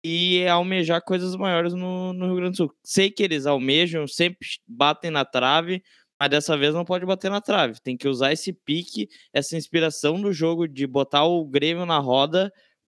e 0.05 0.47
almejar 0.47 1.03
coisas 1.03 1.35
maiores 1.37 1.75
no, 1.75 2.13
no 2.13 2.27
Rio 2.27 2.37
Grande 2.37 2.53
do 2.53 2.57
Sul. 2.57 2.75
Sei 2.85 3.11
que 3.11 3.23
eles 3.23 3.47
almejam, 3.47 4.07
sempre 4.07 4.47
batem 4.67 5.11
na 5.11 5.25
trave, 5.25 5.83
mas 6.19 6.31
dessa 6.31 6.57
vez 6.57 6.75
não 6.75 6.85
pode 6.85 7.07
bater 7.07 7.31
na 7.31 7.41
trave. 7.41 7.81
Tem 7.81 7.97
que 7.97 8.09
usar 8.09 8.33
esse 8.33 8.53
pique, 8.53 9.09
essa 9.33 9.57
inspiração 9.57 10.21
do 10.21 10.33
jogo 10.33 10.67
de 10.67 10.87
botar 10.87 11.25
o 11.25 11.45
Grêmio 11.45 11.87
na 11.87 11.99
roda 11.99 12.53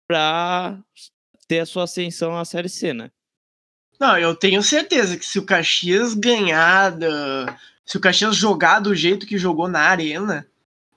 para 0.08 0.80
ter 1.48 1.60
a 1.60 1.66
sua 1.66 1.84
ascensão 1.84 2.38
à 2.38 2.44
Série 2.44 2.70
C, 2.70 2.94
né? 2.94 3.12
Não, 4.00 4.18
eu 4.18 4.36
tenho 4.36 4.62
certeza 4.62 5.18
que 5.18 5.26
se 5.26 5.40
o 5.40 5.46
Caxias 5.46 6.14
ganhar, 6.14 6.94
se 7.86 7.98
o 7.98 8.02
Caxias 8.02 8.36
jogar 8.36 8.80
do 8.80 8.94
jeito 8.94 9.26
que 9.26 9.38
jogou 9.38 9.68
na 9.68 9.80
arena, 9.80 10.46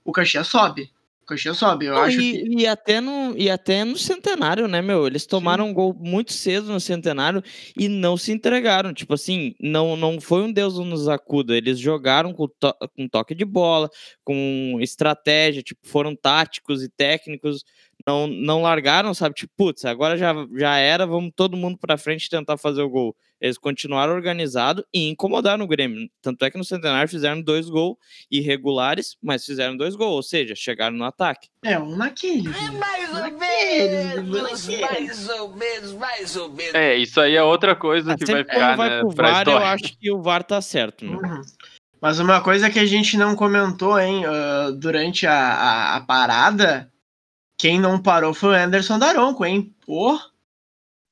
o 0.05 0.13
Caxias 0.13 0.49
sobe. 0.49 0.91
Caxias 1.27 1.59
sobe, 1.59 1.87
eu 1.87 1.95
não, 1.95 2.03
acho 2.03 2.21
e, 2.21 2.33
que... 2.33 2.63
e, 2.63 2.67
até 2.67 3.01
no, 3.01 3.35
e 3.37 3.51
até 3.51 3.85
no 3.85 3.97
centenário, 3.97 4.69
né, 4.69 4.81
meu? 4.81 5.07
Eles 5.07 5.27
tomaram 5.27 5.65
Sim. 5.65 5.71
um 5.71 5.75
gol 5.75 5.95
muito 5.99 6.33
cedo 6.33 6.73
no 6.73 6.79
centenário 6.79 7.43
e 7.77 7.89
não 7.89 8.17
se 8.17 8.31
entregaram. 8.31 8.95
Tipo 8.95 9.15
assim, 9.15 9.55
não, 9.61 9.97
não 9.97 10.21
foi 10.21 10.43
um 10.43 10.53
Deus 10.53 10.79
nos 10.79 11.09
acuda. 11.09 11.57
Eles 11.57 11.79
jogaram 11.79 12.33
com, 12.33 12.47
to 12.47 12.73
com 12.97 13.09
toque 13.09 13.35
de 13.35 13.45
bola, 13.45 13.91
com 14.23 14.79
estratégia, 14.81 15.63
tipo, 15.63 15.81
foram 15.87 16.15
táticos 16.15 16.83
e 16.85 16.89
técnicos. 16.89 17.65
Não, 18.05 18.27
não 18.27 18.63
largaram, 18.63 19.15
sabe? 19.15 19.35
Tipo, 19.35 19.53
putz, 19.57 19.85
agora 19.85 20.17
já, 20.17 20.35
já 20.57 20.77
era, 20.77 21.07
vamos 21.07 21.33
todo 21.35 21.57
mundo 21.57 21.79
pra 21.79 21.97
frente 21.97 22.31
tentar 22.31 22.57
fazer 22.57 22.83
o 22.83 22.89
gol. 22.89 23.17
Eles 23.41 23.59
continuaram 23.59 24.15
organizados 24.15 24.85
e 24.95 25.09
incomodaram 25.09 25.65
o 25.65 25.69
Grêmio. 25.69 26.09
Tanto 26.23 26.45
é 26.45 26.51
que 26.51 26.57
no 26.57 26.65
Centenário 26.65 27.09
fizeram 27.09 27.43
dois 27.43 27.69
gols 27.69 27.97
irregulares, 28.31 29.17
mas 29.23 29.45
fizeram 29.45 29.77
dois 29.77 29.95
gols, 29.95 30.15
ou 30.15 30.23
seja, 30.23 30.55
chegaram 30.55 30.97
no 30.97 31.05
ataque. 31.05 31.49
É, 31.63 31.79
um 31.79 31.97
naquele. 31.97 32.49
É 32.49 32.71
mais 32.71 33.11
ou 33.11 33.39
menos, 33.39 34.69
mais 34.69 35.29
ou 35.29 35.57
menos, 35.57 35.93
mais 35.93 36.37
ou 36.37 36.49
menos. 36.51 36.75
É, 36.75 36.97
isso 36.97 37.21
aí 37.21 37.35
é 37.35 37.43
outra 37.43 37.77
coisa 37.77 38.13
ah, 38.13 38.17
que 38.17 38.25
vai 38.25 38.45
ficar, 38.45 38.77
vai 38.77 38.89
né, 38.89 39.01
pro 39.01 39.11
VAR, 39.11 39.49
eu 39.49 39.59
acho 39.59 39.99
que 39.99 40.11
o 40.11 40.23
VAR 40.23 40.43
tá 40.43 40.61
certo. 40.63 41.05
Uhum. 41.05 41.43
Mas 42.01 42.21
uma 42.21 42.41
coisa 42.41 42.71
que 42.71 42.79
a 42.79 42.87
gente 42.87 43.17
não 43.17 43.35
comentou, 43.35 43.99
hein, 43.99 44.23
uh, 44.27 44.73
durante 44.73 45.27
a, 45.27 45.35
a, 45.35 45.97
a 45.97 46.01
parada 46.01 46.91
quem 47.59 47.81
não 47.81 48.01
parou 48.01 48.35
foi 48.35 48.51
o 48.51 48.53
Anderson 48.53 48.99
Daronco, 48.99 49.45
hein? 49.45 49.75
Pô. 49.85 50.19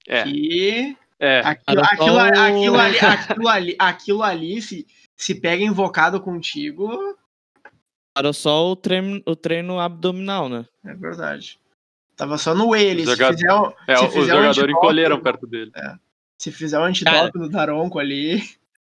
É. 0.06 0.24
Que. 0.24 0.96
É. 1.18 1.40
Aquilo, 1.40 1.80
aquilo, 1.82 2.18
aquilo, 2.18 2.78
ali, 2.78 2.98
aquilo 2.98 3.48
ali, 3.48 3.76
aquilo 3.78 4.22
ali 4.22 4.62
se, 4.62 4.86
se 5.16 5.34
pega 5.34 5.64
invocado 5.64 6.20
contigo. 6.20 7.16
Parou 8.14 8.32
só 8.32 8.70
o 8.70 8.76
treino, 8.76 9.22
o 9.26 9.34
treino 9.34 9.80
abdominal, 9.80 10.48
né? 10.48 10.66
É 10.84 10.94
verdade. 10.94 11.58
Tava 12.16 12.38
só 12.38 12.54
no 12.54 12.76
ele. 12.76 13.04
Se 13.04 13.16
fizer, 13.16 13.48
é, 13.88 13.96
se 13.96 14.18
os 14.18 14.26
jogadores 14.26 14.58
um 14.58 14.70
encolheram 14.70 15.20
perto 15.20 15.46
dele. 15.46 15.72
É. 15.74 15.94
Se 16.38 16.52
fizer 16.52 16.78
o 16.78 16.82
um 16.82 16.84
antidoping 16.84 17.38
do 17.38 17.48
Daronco 17.48 17.98
ali. 17.98 18.42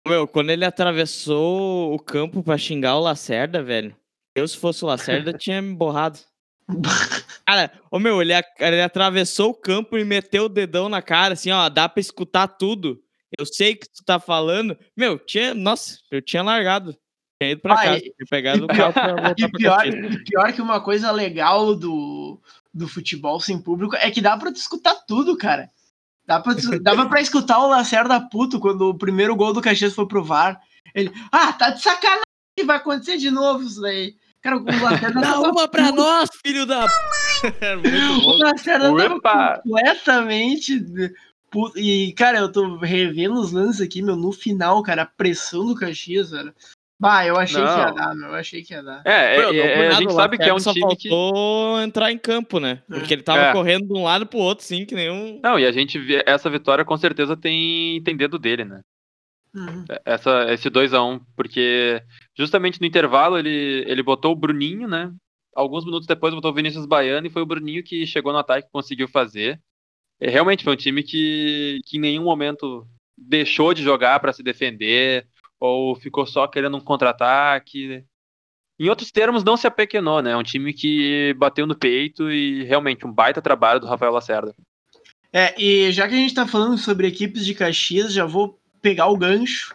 Meu, 0.06 0.28
quando 0.28 0.50
ele 0.50 0.64
atravessou 0.64 1.94
o 1.94 1.98
campo 1.98 2.42
pra 2.42 2.58
xingar 2.58 2.96
o 2.96 3.00
Lacerda, 3.00 3.62
velho. 3.62 3.96
Eu, 4.34 4.46
se 4.46 4.58
fosse 4.58 4.84
o 4.84 4.88
Lacerda, 4.88 5.32
tinha 5.38 5.62
me 5.62 5.74
borrado. 5.74 6.18
Cara, 7.46 7.70
ô 7.90 7.98
meu, 7.98 8.22
ele, 8.22 8.32
ele 8.58 8.82
atravessou 8.82 9.50
o 9.50 9.54
campo 9.54 9.98
e 9.98 10.04
meteu 10.04 10.44
o 10.44 10.48
dedão 10.48 10.88
na 10.88 11.02
cara, 11.02 11.34
assim, 11.34 11.50
ó, 11.50 11.68
dá 11.68 11.88
pra 11.88 12.00
escutar 12.00 12.48
tudo. 12.48 13.02
Eu 13.38 13.44
sei 13.44 13.74
que 13.74 13.88
tu 13.88 14.02
tá 14.04 14.18
falando. 14.18 14.78
Meu, 14.96 15.18
tinha. 15.18 15.54
Nossa, 15.54 15.98
eu 16.10 16.22
tinha 16.22 16.42
largado. 16.42 16.96
Tinha 17.40 17.52
ido 17.52 17.60
pra 17.60 17.74
ah, 17.74 17.82
casa. 17.82 18.00
Tinha 18.00 18.14
pegado 18.30 18.64
o 18.64 18.68
carro 18.68 18.92
pra 18.92 19.08
voltar 19.08 19.34
e 19.38 19.52
pior, 19.52 19.86
e 19.86 20.24
pior 20.24 20.52
que 20.52 20.62
uma 20.62 20.80
coisa 20.80 21.10
legal 21.10 21.74
do, 21.74 22.40
do 22.72 22.88
futebol 22.88 23.40
sem 23.40 23.60
público 23.60 23.96
é 23.96 24.10
que 24.10 24.20
dá 24.20 24.36
pra 24.36 24.52
tu 24.52 24.56
escutar 24.56 24.94
tudo, 25.06 25.36
cara. 25.36 25.68
Dá 26.26 26.40
pra, 26.40 26.54
dava 26.80 27.06
pra 27.06 27.20
escutar 27.20 27.58
o 27.58 27.68
Lacerda 27.68 28.18
puto 28.30 28.58
quando 28.58 28.88
o 28.88 28.98
primeiro 28.98 29.36
gol 29.36 29.52
do 29.52 29.60
Caxias 29.60 29.94
foi 29.94 30.06
pro 30.06 30.24
VAR. 30.24 30.58
Ele, 30.94 31.12
ah, 31.30 31.52
tá 31.52 31.70
de 31.70 31.82
sacanagem, 31.82 32.22
vai 32.64 32.76
acontecer 32.76 33.18
de 33.18 33.30
novo 33.30 33.64
isso 33.64 33.80
daí. 33.80 34.14
Cara, 34.44 34.58
o 34.58 34.82
Lacerda 34.82 35.20
Dá 35.22 35.40
uma 35.40 35.66
pra 35.66 35.84
puto. 35.86 35.96
nós, 35.96 36.28
filho 36.44 36.66
da. 36.66 36.84
é 37.62 37.76
muito 37.76 38.20
bom. 38.20 38.32
O 38.32 38.36
Lacerda 38.36 38.94
tava 39.22 39.54
completamente. 39.62 40.84
E, 41.76 42.12
cara, 42.12 42.40
eu 42.40 42.52
tô 42.52 42.76
revendo 42.76 43.40
os 43.40 43.52
lances 43.52 43.80
aqui, 43.80 44.02
meu, 44.02 44.16
no 44.16 44.32
final, 44.32 44.82
cara, 44.82 45.02
a 45.02 45.06
pressão 45.06 45.64
do 45.64 45.74
Caxias, 45.74 46.30
cara. 46.30 46.54
Bah, 47.00 47.24
eu 47.26 47.36
achei 47.38 47.62
não. 47.62 47.74
que 47.74 47.80
ia 47.80 47.90
dar, 47.90 48.14
meu. 48.14 48.28
Eu 48.28 48.34
achei 48.34 48.62
que 48.62 48.74
ia 48.74 48.82
dar. 48.82 49.02
É, 49.06 49.36
é, 49.36 49.56
é 49.56 49.88
a 49.88 49.92
gente 49.92 50.12
sabe 50.12 50.36
que 50.36 50.44
é 50.44 50.52
um 50.52 50.58
só 50.58 50.72
time 50.72 50.86
faltou 50.88 51.78
que... 51.78 51.84
entrar 51.84 52.12
em 52.12 52.18
campo, 52.18 52.60
né? 52.60 52.82
É. 52.90 52.94
Porque 52.98 53.14
ele 53.14 53.22
tava 53.22 53.40
é. 53.40 53.52
correndo 53.52 53.86
de 53.86 53.94
um 53.94 54.02
lado 54.02 54.26
pro 54.26 54.38
outro, 54.38 54.64
sim, 54.64 54.84
que 54.84 54.94
nenhum. 54.94 55.40
Não, 55.42 55.58
e 55.58 55.64
a 55.64 55.72
gente 55.72 55.98
vê 55.98 56.22
essa 56.26 56.50
vitória 56.50 56.84
com 56.84 56.96
certeza 56.98 57.34
tem, 57.34 58.02
tem 58.02 58.14
dedo 58.14 58.38
dele, 58.38 58.64
né? 58.64 58.80
Uhum. 59.54 59.84
Essa, 60.04 60.52
esse 60.52 60.68
2x1, 60.68 61.14
um, 61.14 61.20
porque 61.36 62.02
justamente 62.36 62.80
no 62.80 62.86
intervalo 62.86 63.38
ele, 63.38 63.84
ele 63.86 64.02
botou 64.02 64.32
o 64.32 64.36
Bruninho, 64.36 64.88
né? 64.88 65.12
Alguns 65.54 65.84
minutos 65.84 66.08
depois 66.08 66.34
botou 66.34 66.50
o 66.50 66.54
Vinícius 66.54 66.86
Baiano 66.86 67.26
e 67.26 67.30
foi 67.30 67.42
o 67.42 67.46
Bruninho 67.46 67.84
que 67.84 68.04
chegou 68.04 68.32
no 68.32 68.38
ataque 68.38 68.66
e 68.66 68.72
conseguiu 68.72 69.06
fazer. 69.06 69.60
É, 70.20 70.28
realmente 70.28 70.64
foi 70.64 70.72
um 70.72 70.76
time 70.76 71.02
que, 71.04 71.80
que 71.86 71.96
em 71.96 72.00
nenhum 72.00 72.24
momento 72.24 72.84
deixou 73.16 73.72
de 73.72 73.82
jogar 73.82 74.18
para 74.18 74.32
se 74.32 74.42
defender 74.42 75.26
ou 75.60 75.94
ficou 75.94 76.26
só 76.26 76.48
querendo 76.48 76.76
um 76.76 76.80
contra-ataque. 76.80 78.04
Em 78.78 78.88
outros 78.88 79.12
termos, 79.12 79.44
não 79.44 79.56
se 79.56 79.68
apequenou, 79.68 80.20
né? 80.20 80.32
É 80.32 80.36
um 80.36 80.42
time 80.42 80.72
que 80.72 81.32
bateu 81.38 81.64
no 81.64 81.76
peito 81.76 82.28
e 82.28 82.64
realmente 82.64 83.06
um 83.06 83.12
baita 83.12 83.40
trabalho 83.40 83.78
do 83.78 83.86
Rafael 83.86 84.12
Lacerda. 84.12 84.52
É, 85.32 85.54
e 85.60 85.92
já 85.92 86.08
que 86.08 86.14
a 86.14 86.16
gente 86.16 86.30
está 86.30 86.46
falando 86.46 86.76
sobre 86.76 87.06
equipes 87.06 87.46
de 87.46 87.54
Caxias, 87.54 88.12
já 88.12 88.24
vou 88.24 88.60
pegar 88.84 89.06
o 89.06 89.16
gancho 89.16 89.74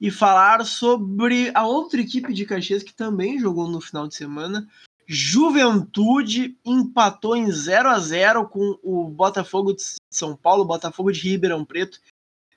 e 0.00 0.10
falar 0.10 0.64
sobre 0.66 1.52
a 1.54 1.64
outra 1.64 2.00
equipe 2.00 2.34
de 2.34 2.44
Caxias 2.44 2.82
que 2.82 2.92
também 2.92 3.38
jogou 3.38 3.68
no 3.68 3.80
final 3.80 4.08
de 4.08 4.16
semana. 4.16 4.68
Juventude 5.06 6.58
empatou 6.64 7.36
em 7.36 7.48
0 7.48 7.88
a 7.88 8.00
0 8.00 8.48
com 8.48 8.76
o 8.82 9.08
Botafogo 9.08 9.72
de 9.72 9.82
São 10.10 10.36
Paulo, 10.36 10.64
Botafogo 10.64 11.12
de 11.12 11.20
Ribeirão 11.20 11.64
Preto. 11.64 12.00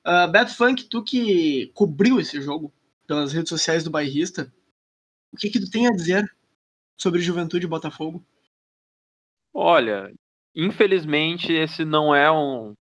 Uh, 0.04 0.28
Beto 0.32 0.56
Funk, 0.56 0.86
tu 0.86 1.04
que 1.04 1.68
cobriu 1.76 2.20
esse 2.20 2.42
jogo 2.42 2.74
pelas 3.06 3.32
redes 3.32 3.50
sociais 3.50 3.84
do 3.84 3.92
bairrista, 3.92 4.52
o 5.32 5.38
que, 5.38 5.52
que 5.52 5.60
tu 5.60 5.70
tem 5.70 5.86
a 5.86 5.92
dizer 5.92 6.28
sobre 6.98 7.22
Juventude 7.22 7.68
e 7.68 7.70
Botafogo? 7.70 8.26
Olha, 9.54 10.12
infelizmente 10.56 11.54
esse 11.54 11.86
não 11.86 12.14
é 12.14 12.32
um, 12.32 12.74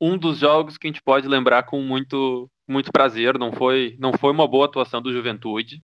um 0.00 0.16
dos 0.16 0.38
jogos 0.38 0.78
que 0.78 0.86
a 0.86 0.90
gente 0.90 1.02
pode 1.02 1.26
lembrar 1.26 1.64
com 1.64 1.82
muito 1.82 2.48
muito 2.68 2.92
prazer, 2.92 3.38
não 3.38 3.52
foi, 3.52 3.96
não 3.98 4.12
foi 4.12 4.30
uma 4.30 4.46
boa 4.46 4.66
atuação 4.66 5.00
do 5.00 5.12
Juventude. 5.12 5.82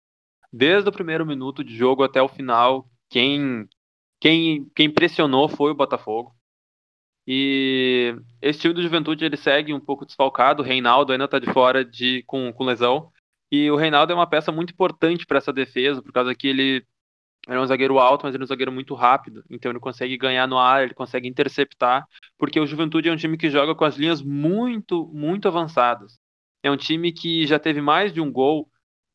Desde 0.52 0.90
o 0.90 0.92
primeiro 0.92 1.26
minuto 1.26 1.64
de 1.64 1.76
jogo 1.76 2.04
até 2.04 2.22
o 2.22 2.28
final, 2.28 2.90
quem, 3.10 3.68
quem, 4.20 4.70
quem 4.76 4.90
pressionou 4.90 5.50
foi 5.50 5.72
o 5.72 5.76
Botafogo. 5.76 6.34
E 7.28 8.16
esse 8.42 8.60
time 8.60 8.74
do 8.74 8.82
Juventude 8.82 9.24
ele 9.24 9.38
segue 9.38 9.74
um 9.74 9.80
pouco 9.80 10.06
desfalcado. 10.06 10.64
O 10.64 10.66
Reinaldo 10.66 11.12
ainda 11.12 11.26
está 11.26 11.38
de 11.38 11.52
fora 11.54 11.86
de, 11.86 12.24
com, 12.26 12.52
com 12.52 12.66
lesão. 12.66 13.12
E 13.52 13.70
o 13.70 13.76
Reinaldo 13.76 14.12
é 14.12 14.16
uma 14.16 14.28
peça 14.28 14.52
muito 14.52 14.74
importante 14.74 15.26
para 15.26 15.38
essa 15.38 15.54
defesa, 15.54 16.02
por 16.02 16.12
causa 16.12 16.34
que 16.34 16.48
ele 16.48 16.86
é 17.48 17.60
um 17.60 17.66
zagueiro 17.66 17.98
alto, 18.00 18.26
mas 18.26 18.34
ele 18.34 18.44
é 18.44 18.46
um 18.46 18.48
zagueiro 18.48 18.72
muito 18.72 18.94
rápido. 18.94 19.44
Então 19.50 19.72
ele 19.72 19.80
consegue 19.80 20.18
ganhar 20.18 20.48
no 20.48 20.58
ar, 20.58 20.84
ele 20.84 20.94
consegue 20.94 21.28
interceptar, 21.28 22.08
porque 22.38 22.60
o 22.60 22.66
Juventude 22.66 23.10
é 23.10 23.12
um 23.12 23.18
time 23.18 23.38
que 23.38 23.50
joga 23.50 23.76
com 23.76 23.86
as 23.86 23.96
linhas 23.96 24.22
muito, 24.22 25.08
muito 25.14 25.48
avançadas. 25.48 26.20
É 26.64 26.70
um 26.70 26.78
time 26.78 27.12
que 27.12 27.48
já 27.48 27.58
teve 27.58 27.82
mais 27.82 28.14
de 28.14 28.20
um 28.20 28.32
gol 28.32 28.70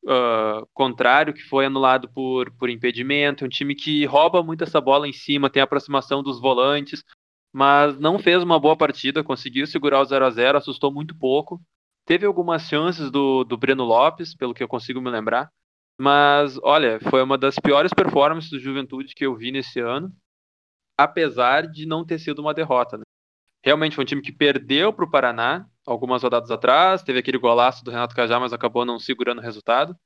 uh, 0.04 0.66
contrário 0.72 1.34
que 1.34 1.42
foi 1.42 1.66
anulado 1.66 2.08
por, 2.08 2.50
por 2.52 2.70
impedimento. 2.70 3.44
É 3.44 3.46
um 3.46 3.50
time 3.50 3.74
que 3.74 4.04
rouba 4.04 4.42
muito 4.42 4.64
essa 4.64 4.80
bola 4.80 5.08
em 5.08 5.12
cima, 5.12 5.50
tem 5.50 5.62
aproximação 5.62 6.22
dos 6.22 6.40
volantes, 6.40 7.04
mas 7.52 7.98
não 7.98 8.18
fez 8.18 8.42
uma 8.42 8.58
boa 8.58 8.76
partida, 8.76 9.22
conseguiu 9.22 9.66
segurar 9.66 10.00
o 10.00 10.04
0 10.04 10.24
a 10.24 10.30
0 10.30 10.58
assustou 10.58 10.92
muito 10.92 11.16
pouco. 11.16 11.60
Teve 12.06 12.26
algumas 12.26 12.62
chances 12.62 13.10
do, 13.10 13.44
do 13.44 13.56
Breno 13.56 13.84
Lopes, 13.84 14.34
pelo 14.34 14.52
que 14.52 14.62
eu 14.62 14.68
consigo 14.68 15.00
me 15.00 15.10
lembrar. 15.10 15.50
Mas, 15.98 16.58
olha, 16.62 16.98
foi 17.08 17.22
uma 17.22 17.38
das 17.38 17.58
piores 17.58 17.92
performances 17.94 18.50
do 18.50 18.58
Juventude 18.58 19.14
que 19.14 19.24
eu 19.24 19.36
vi 19.36 19.52
nesse 19.52 19.80
ano, 19.80 20.12
apesar 20.98 21.68
de 21.68 21.86
não 21.86 22.04
ter 22.04 22.18
sido 22.18 22.40
uma 22.40 22.52
derrota. 22.52 22.98
Né? 22.98 23.04
Realmente 23.64 23.94
foi 23.94 24.04
um 24.04 24.06
time 24.06 24.20
que 24.20 24.32
perdeu 24.32 24.92
para 24.92 25.04
o 25.04 25.10
Paraná, 25.10 25.66
algumas 25.86 26.22
rodadas 26.22 26.50
atrás, 26.50 27.02
teve 27.02 27.18
aquele 27.18 27.38
golaço 27.38 27.84
do 27.84 27.90
Renato 27.90 28.14
Cajá, 28.14 28.40
mas 28.40 28.52
acabou 28.52 28.84
não 28.84 28.98
segurando 28.98 29.38
o 29.38 29.42
resultado. 29.42 29.96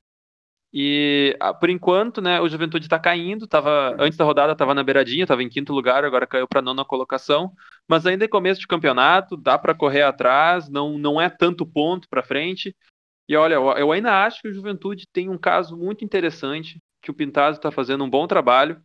E 0.71 1.35
ah, 1.39 1.53
por 1.53 1.69
enquanto, 1.69 2.21
né, 2.21 2.39
o 2.39 2.47
Juventude 2.47 2.85
está 2.85 2.99
caindo, 2.99 3.47
tava 3.47 3.95
antes 3.99 4.17
da 4.17 4.23
rodada 4.23 4.53
estava 4.53 4.75
na 4.75 4.83
beiradinha, 4.83 5.23
estava 5.23 5.41
em 5.41 5.49
quinto 5.49 5.73
lugar, 5.73 6.05
agora 6.05 6.27
caiu 6.27 6.47
para 6.47 6.61
nona 6.61 6.85
colocação, 6.85 7.51
mas 7.87 8.05
ainda 8.05 8.25
é 8.25 8.27
começo 8.27 8.61
de 8.61 8.67
campeonato, 8.67 9.35
dá 9.35 9.57
para 9.57 9.73
correr 9.73 10.03
atrás, 10.03 10.69
não 10.69 10.97
não 10.99 11.19
é 11.19 11.27
tanto 11.29 11.65
ponto 11.65 12.07
para 12.07 12.21
frente. 12.21 12.75
E 13.27 13.35
olha, 13.35 13.55
eu 13.55 13.91
ainda 13.91 14.23
acho 14.25 14.41
que 14.41 14.47
o 14.49 14.53
Juventude 14.53 15.07
tem 15.11 15.29
um 15.29 15.37
caso 15.37 15.75
muito 15.77 16.05
interessante, 16.05 16.79
que 17.01 17.11
o 17.11 17.13
Pintado 17.13 17.57
está 17.57 17.71
fazendo 17.71 18.03
um 18.03 18.09
bom 18.09 18.27
trabalho, 18.27 18.81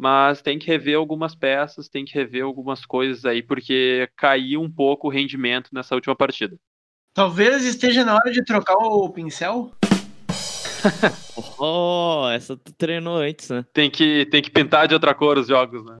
mas 0.00 0.40
tem 0.40 0.58
que 0.58 0.66
rever 0.66 0.96
algumas 0.96 1.34
peças, 1.34 1.86
tem 1.86 2.06
que 2.06 2.14
rever 2.14 2.42
algumas 2.42 2.86
coisas 2.86 3.26
aí, 3.26 3.42
porque 3.42 4.08
caiu 4.16 4.62
um 4.62 4.70
pouco 4.70 5.06
o 5.08 5.10
rendimento 5.10 5.68
nessa 5.74 5.94
última 5.94 6.16
partida. 6.16 6.56
Talvez 7.12 7.66
esteja 7.66 8.02
na 8.02 8.14
hora 8.14 8.32
de 8.32 8.42
trocar 8.42 8.78
o 8.78 9.10
pincel. 9.10 9.70
oh, 11.58 12.26
essa 12.32 12.56
tu 12.56 12.72
treinou 12.72 13.18
antes, 13.18 13.50
né? 13.50 13.62
Tem 13.74 13.90
que, 13.90 14.24
tem 14.30 14.40
que 14.40 14.50
pintar 14.50 14.88
de 14.88 14.94
outra 14.94 15.14
cor 15.14 15.36
os 15.36 15.48
jogos, 15.48 15.84
né? 15.84 15.98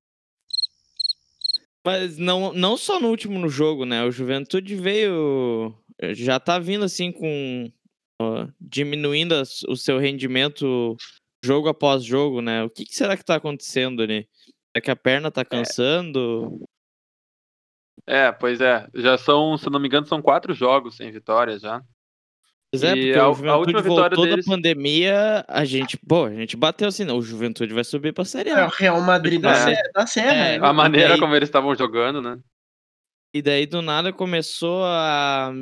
Mas 1.84 2.16
não, 2.16 2.54
não 2.54 2.78
só 2.78 2.98
no 2.98 3.08
último 3.08 3.46
jogo, 3.50 3.84
né? 3.84 4.02
O 4.04 4.10
Juventude 4.10 4.76
veio. 4.76 5.74
Já 6.14 6.40
tá 6.40 6.58
vindo 6.58 6.86
assim 6.86 7.12
com. 7.12 7.70
Ó, 8.18 8.46
diminuindo 8.58 9.34
o 9.68 9.76
seu 9.76 9.98
rendimento 9.98 10.96
jogo 11.42 11.68
após 11.68 12.04
jogo, 12.04 12.40
né? 12.40 12.62
O 12.62 12.70
que, 12.70 12.84
que 12.84 12.94
será 12.94 13.16
que 13.16 13.24
tá 13.24 13.36
acontecendo 13.36 14.02
ali? 14.02 14.28
É 14.74 14.80
que 14.80 14.90
a 14.90 14.96
perna 14.96 15.30
tá 15.30 15.40
é. 15.40 15.44
cansando? 15.44 16.60
É. 18.06 18.26
é, 18.26 18.32
pois 18.32 18.60
é. 18.60 18.86
Já 18.94 19.18
são, 19.18 19.56
se 19.56 19.68
não 19.68 19.80
me 19.80 19.88
engano, 19.88 20.06
são 20.06 20.22
quatro 20.22 20.54
jogos 20.54 20.96
sem 20.96 21.10
vitória 21.10 21.58
já. 21.58 21.82
Pois 22.72 22.84
é, 22.84 22.94
porque 22.94 23.18
a, 23.18 23.28
o 23.28 23.34
Juventude 23.34 23.48
a 23.48 23.56
última 23.56 23.82
vitória 23.82 24.16
voltou 24.16 24.26
deles... 24.26 24.46
da 24.46 24.52
pandemia, 24.52 25.44
a 25.48 25.64
gente, 25.64 25.96
pô, 25.96 26.26
a 26.26 26.34
gente 26.34 26.56
bateu 26.56 26.86
assim, 26.86 27.04
não, 27.04 27.18
o 27.18 27.22
Juventude 27.22 27.74
vai 27.74 27.82
subir 27.82 28.12
pra 28.12 28.24
Série 28.24 28.50
A. 28.50 28.60
É 28.60 28.64
o 28.64 28.68
Real 28.68 29.00
Madrid 29.00 29.40
da, 29.40 29.70
é. 29.70 29.82
da 29.92 30.06
Serra. 30.06 30.32
É, 30.32 30.56
a 30.56 30.72
maneira 30.72 31.10
daí, 31.10 31.18
como 31.18 31.34
eles 31.34 31.48
estavam 31.48 31.74
jogando, 31.74 32.22
né? 32.22 32.38
E 33.34 33.42
daí 33.42 33.66
do 33.66 33.82
nada 33.82 34.12
começou 34.12 34.84
a, 34.84 35.52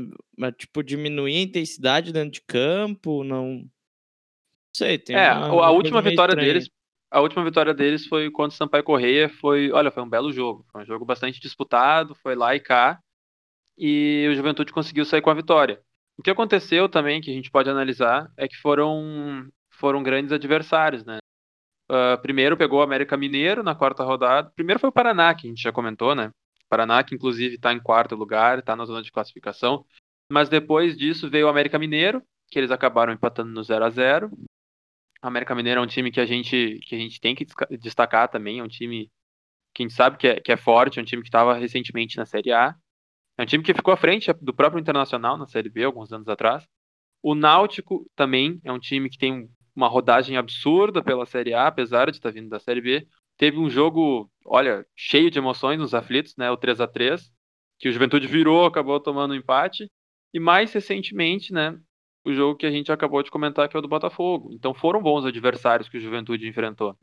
a, 0.43 0.53
tipo, 0.53 0.83
diminuir 0.83 1.37
a 1.37 1.43
intensidade 1.43 2.13
dentro 2.13 2.31
de 2.31 2.43
campo, 2.43 3.25
não... 3.25 3.65
sei, 4.79 4.99
tem 4.99 5.17
É, 5.17 5.33
uma, 5.33 5.67
a 5.67 5.71
última 5.71 6.01
vitória 6.01 6.33
estranha. 6.33 6.53
deles, 6.53 6.71
a 7.11 7.21
última 7.21 7.45
vitória 7.45 7.75
deles 7.75 8.07
foi 8.07 8.31
contra 8.31 8.55
o 8.55 8.57
Sampaio 8.57 8.85
Correia, 8.85 9.29
foi, 9.29 9.71
olha, 9.73 9.91
foi 9.91 10.03
um 10.03 10.09
belo 10.09 10.33
jogo, 10.33 10.65
foi 10.71 10.83
um 10.83 10.87
jogo 10.87 11.05
bastante 11.05 11.41
disputado, 11.41 12.15
foi 12.17 12.35
lá 12.35 12.55
e 12.55 12.61
cá, 12.61 12.99
e 13.77 14.29
o 14.31 14.35
Juventude 14.35 14.73
conseguiu 14.73 15.05
sair 15.05 15.23
com 15.23 15.31
a 15.31 15.35
vitória. 15.35 15.81
O 16.19 16.23
que 16.23 16.31
aconteceu 16.31 16.89
também, 16.89 17.21
que 17.21 17.31
a 17.31 17.35
gente 17.35 17.51
pode 17.51 17.71
analisar, 17.71 18.29
é 18.37 18.49
que 18.49 18.57
foram, 18.57 19.49
foram 19.71 20.03
grandes 20.03 20.33
adversários, 20.33 21.05
né? 21.05 21.19
Uh, 21.91 22.21
primeiro 22.21 22.57
pegou 22.57 22.81
o 22.81 22.83
América 22.83 23.17
Mineiro 23.17 23.63
na 23.63 23.75
quarta 23.75 24.05
rodada. 24.05 24.51
Primeiro 24.55 24.79
foi 24.81 24.91
o 24.91 24.93
Paraná, 24.93 25.35
que 25.35 25.47
a 25.47 25.51
gente 25.51 25.63
já 25.63 25.73
comentou, 25.73 26.15
né? 26.15 26.27
O 26.27 26.69
Paraná, 26.69 27.03
que 27.03 27.15
inclusive 27.15 27.55
está 27.55 27.73
em 27.73 27.81
quarto 27.81 28.15
lugar, 28.15 28.59
está 28.59 28.77
na 28.77 28.85
zona 28.85 29.01
de 29.03 29.11
classificação. 29.11 29.87
Mas 30.31 30.49
depois 30.51 30.97
disso 30.97 31.31
veio 31.31 31.47
o 31.47 31.49
América 31.49 31.79
Mineiro, 31.79 32.23
que 32.51 32.59
eles 32.59 32.71
acabaram 32.71 33.13
empatando 33.13 33.51
no 33.51 33.63
0 33.63 33.85
a 33.85 33.91
0 33.91 34.27
O 34.27 34.45
América 35.21 35.55
Mineiro 35.55 35.81
é 35.81 35.83
um 35.83 35.87
time 35.87 36.11
que 36.11 36.21
a 36.21 36.27
gente, 36.27 36.79
que 36.83 36.95
a 36.95 36.99
gente 36.99 37.21
tem 37.21 37.35
que 37.35 37.47
destacar 37.79 38.29
também, 38.29 38.61
é 38.61 38.63
um 38.63 38.69
time 38.69 39.11
que 39.75 39.83
a 39.83 39.87
gente 39.87 39.95
sabe 39.95 40.17
que 40.17 40.27
é, 40.27 40.41
que 40.41 40.53
é 40.53 40.57
forte, 40.57 40.99
é 40.99 41.03
um 41.03 41.05
time 41.05 41.23
que 41.23 41.29
estava 41.29 41.55
recentemente 41.55 42.17
na 42.17 42.27
Série 42.27 42.53
A. 42.53 42.75
É 43.37 43.43
um 43.43 43.47
time 43.47 43.63
que 43.63 43.75
ficou 43.75 43.95
à 43.95 43.97
frente 43.97 44.33
do 44.41 44.55
próprio 44.55 44.81
Internacional 44.81 45.37
na 45.37 45.47
Série 45.47 45.69
B 45.69 45.85
alguns 45.85 46.13
anos 46.13 46.29
atrás. 46.29 46.67
O 47.23 47.35
Náutico 47.35 48.09
também 48.17 48.61
é 48.65 48.73
um 48.73 48.79
time 48.79 49.09
que 49.09 49.19
tem 49.19 49.49
uma 49.75 49.89
rodagem 49.89 50.37
absurda 50.37 51.03
pela 51.03 51.27
Série 51.27 51.55
A, 51.55 51.69
apesar 51.69 52.11
de 52.11 52.17
estar 52.17 52.33
vindo 52.33 52.49
da 52.49 52.59
Série 52.59 52.81
B. 52.81 53.07
Teve 53.37 53.59
um 53.59 53.71
jogo, 53.71 54.31
olha, 54.45 54.85
cheio 54.97 55.31
de 55.31 55.39
emoções 55.39 55.79
nos 55.79 55.95
aflitos, 55.95 56.35
né? 56.37 56.51
O 56.51 56.57
3 56.57 56.81
a 56.81 56.87
3 56.89 57.31
que 57.79 57.89
o 57.89 57.93
Juventude 57.93 58.27
virou, 58.27 58.67
acabou 58.67 58.99
tomando 58.99 59.33
um 59.33 59.37
empate. 59.37 59.89
E 60.35 60.41
mais 60.41 60.73
recentemente, 60.73 61.53
né? 61.53 61.79
O 62.25 62.33
jogo 62.33 62.57
que 62.57 62.67
a 62.67 62.71
gente 62.71 62.93
acabou 62.93 63.23
de 63.23 63.31
comentar, 63.31 63.69
que 63.69 63.77
é 63.77 63.79
o 63.79 63.83
do 63.83 63.89
Botafogo. 63.89 64.51
Então 64.53 64.75
foram 64.75 65.03
bons 65.03 65.25
adversários 65.25 65.89
que 65.89 65.99
o 65.99 66.01
Juventude 66.01 66.49
enfrentou. 66.49 66.97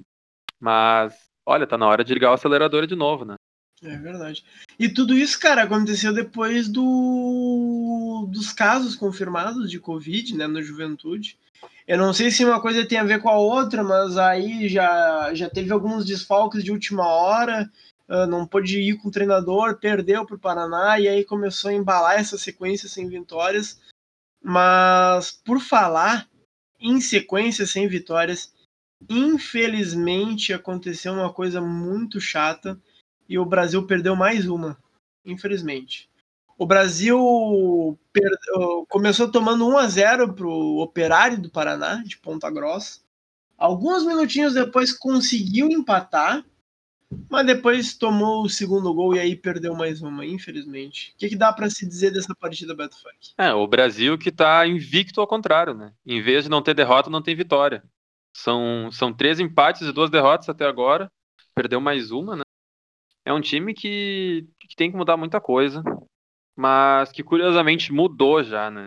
Mas, 0.59 1.13
olha, 1.45 1.67
tá 1.67 1.77
na 1.77 1.87
hora 1.87 2.03
de 2.03 2.13
ligar 2.13 2.31
o 2.31 2.33
acelerador 2.33 2.85
de 2.85 2.95
novo, 2.95 3.25
né? 3.25 3.35
É 3.83 3.97
verdade. 3.97 4.43
E 4.79 4.87
tudo 4.87 5.13
isso, 5.13 5.39
cara, 5.39 5.63
aconteceu 5.63 6.13
depois 6.13 6.67
do 6.67 8.27
dos 8.31 8.53
casos 8.53 8.95
confirmados 8.95 9.69
de 9.69 9.79
Covid, 9.79 10.35
né, 10.35 10.47
na 10.47 10.61
juventude. 10.61 11.37
Eu 11.87 11.97
não 11.97 12.13
sei 12.13 12.31
se 12.31 12.43
uma 12.43 12.59
coisa 12.61 12.87
tem 12.87 12.97
a 12.97 13.03
ver 13.03 13.21
com 13.21 13.29
a 13.29 13.37
outra, 13.37 13.83
mas 13.83 14.17
aí 14.17 14.67
já, 14.67 15.33
já 15.33 15.49
teve 15.49 15.71
alguns 15.71 16.03
desfalques 16.05 16.63
de 16.63 16.71
última 16.71 17.05
hora, 17.07 17.69
uh, 18.09 18.25
não 18.25 18.47
pôde 18.47 18.79
ir 18.79 18.97
com 18.97 19.09
o 19.09 19.11
treinador, 19.11 19.77
perdeu 19.77 20.25
para 20.25 20.35
o 20.35 20.39
Paraná 20.39 20.99
e 20.99 21.07
aí 21.07 21.23
começou 21.23 21.69
a 21.69 21.73
embalar 21.73 22.19
essa 22.19 22.37
sequência 22.37 22.89
sem 22.89 23.07
vitórias. 23.07 23.79
Mas 24.47 25.31
por 25.31 25.59
falar 25.59 26.29
em 26.79 27.01
sequência 27.01 27.65
sem 27.65 27.87
vitórias, 27.87 28.53
infelizmente 29.09 30.53
aconteceu 30.53 31.13
uma 31.13 31.33
coisa 31.33 31.59
muito 31.59 32.21
chata 32.21 32.79
e 33.27 33.39
o 33.39 33.45
Brasil 33.45 33.87
perdeu 33.87 34.15
mais 34.15 34.47
uma, 34.47 34.77
infelizmente. 35.25 36.07
O 36.59 36.67
Brasil 36.67 37.17
começou 38.87 39.31
tomando 39.31 39.67
1 39.67 39.77
a 39.79 39.87
0 39.87 40.33
para 40.35 40.45
o 40.45 40.79
Operário 40.79 41.41
do 41.41 41.49
Paraná, 41.49 42.03
de 42.05 42.15
Ponta 42.17 42.47
Grossa. 42.51 42.99
Alguns 43.57 44.05
minutinhos 44.05 44.53
depois 44.53 44.93
conseguiu 44.93 45.71
empatar, 45.71 46.45
mas 47.29 47.45
depois 47.45 47.97
tomou 47.97 48.43
o 48.43 48.49
segundo 48.49 48.93
gol 48.93 49.15
e 49.15 49.19
aí 49.19 49.35
perdeu 49.35 49.75
mais 49.75 50.01
uma, 50.01 50.25
infelizmente. 50.25 51.13
O 51.15 51.17
que, 51.17 51.29
que 51.29 51.35
dá 51.35 51.51
para 51.53 51.69
se 51.69 51.85
dizer 51.87 52.11
dessa 52.11 52.33
partida, 52.35 52.75
Beto 52.75 52.95
Funk? 52.95 53.33
É, 53.37 53.53
o 53.53 53.67
Brasil 53.67 54.17
que 54.17 54.29
está 54.29 54.65
invicto 54.67 55.21
ao 55.21 55.27
contrário, 55.27 55.73
né? 55.73 55.93
Em 56.05 56.21
vez 56.21 56.45
de 56.45 56.49
não 56.49 56.61
ter 56.61 56.73
derrota, 56.73 57.09
não 57.09 57.21
tem 57.21 57.35
vitória. 57.35 57.83
São, 58.35 58.89
são 58.91 59.13
três 59.13 59.39
empates 59.39 59.83
e 59.83 59.91
duas 59.91 60.09
derrotas 60.09 60.49
até 60.49 60.65
agora. 60.65 61.09
Perdeu 61.53 61.79
mais 61.79 62.11
uma, 62.11 62.35
né? 62.35 62.43
É 63.23 63.33
um 63.33 63.41
time 63.41 63.73
que, 63.73 64.47
que 64.59 64.75
tem 64.75 64.91
que 64.91 64.97
mudar 64.97 65.17
muita 65.17 65.41
coisa, 65.41 65.83
mas 66.55 67.11
que 67.11 67.23
curiosamente 67.23 67.91
mudou 67.91 68.43
já, 68.43 68.69
né? 68.69 68.85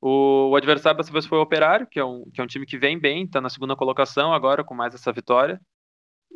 O, 0.00 0.50
o 0.50 0.56
adversário 0.56 0.98
dessa 0.98 1.10
vez 1.10 1.24
foi 1.24 1.38
o 1.38 1.42
Operário, 1.42 1.86
que 1.86 1.98
é, 1.98 2.04
um, 2.04 2.30
que 2.30 2.40
é 2.40 2.44
um 2.44 2.46
time 2.46 2.66
que 2.66 2.76
vem 2.76 2.98
bem, 2.98 3.24
está 3.24 3.40
na 3.40 3.48
segunda 3.48 3.74
colocação 3.74 4.34
agora 4.34 4.62
com 4.62 4.74
mais 4.74 4.94
essa 4.94 5.10
vitória. 5.12 5.58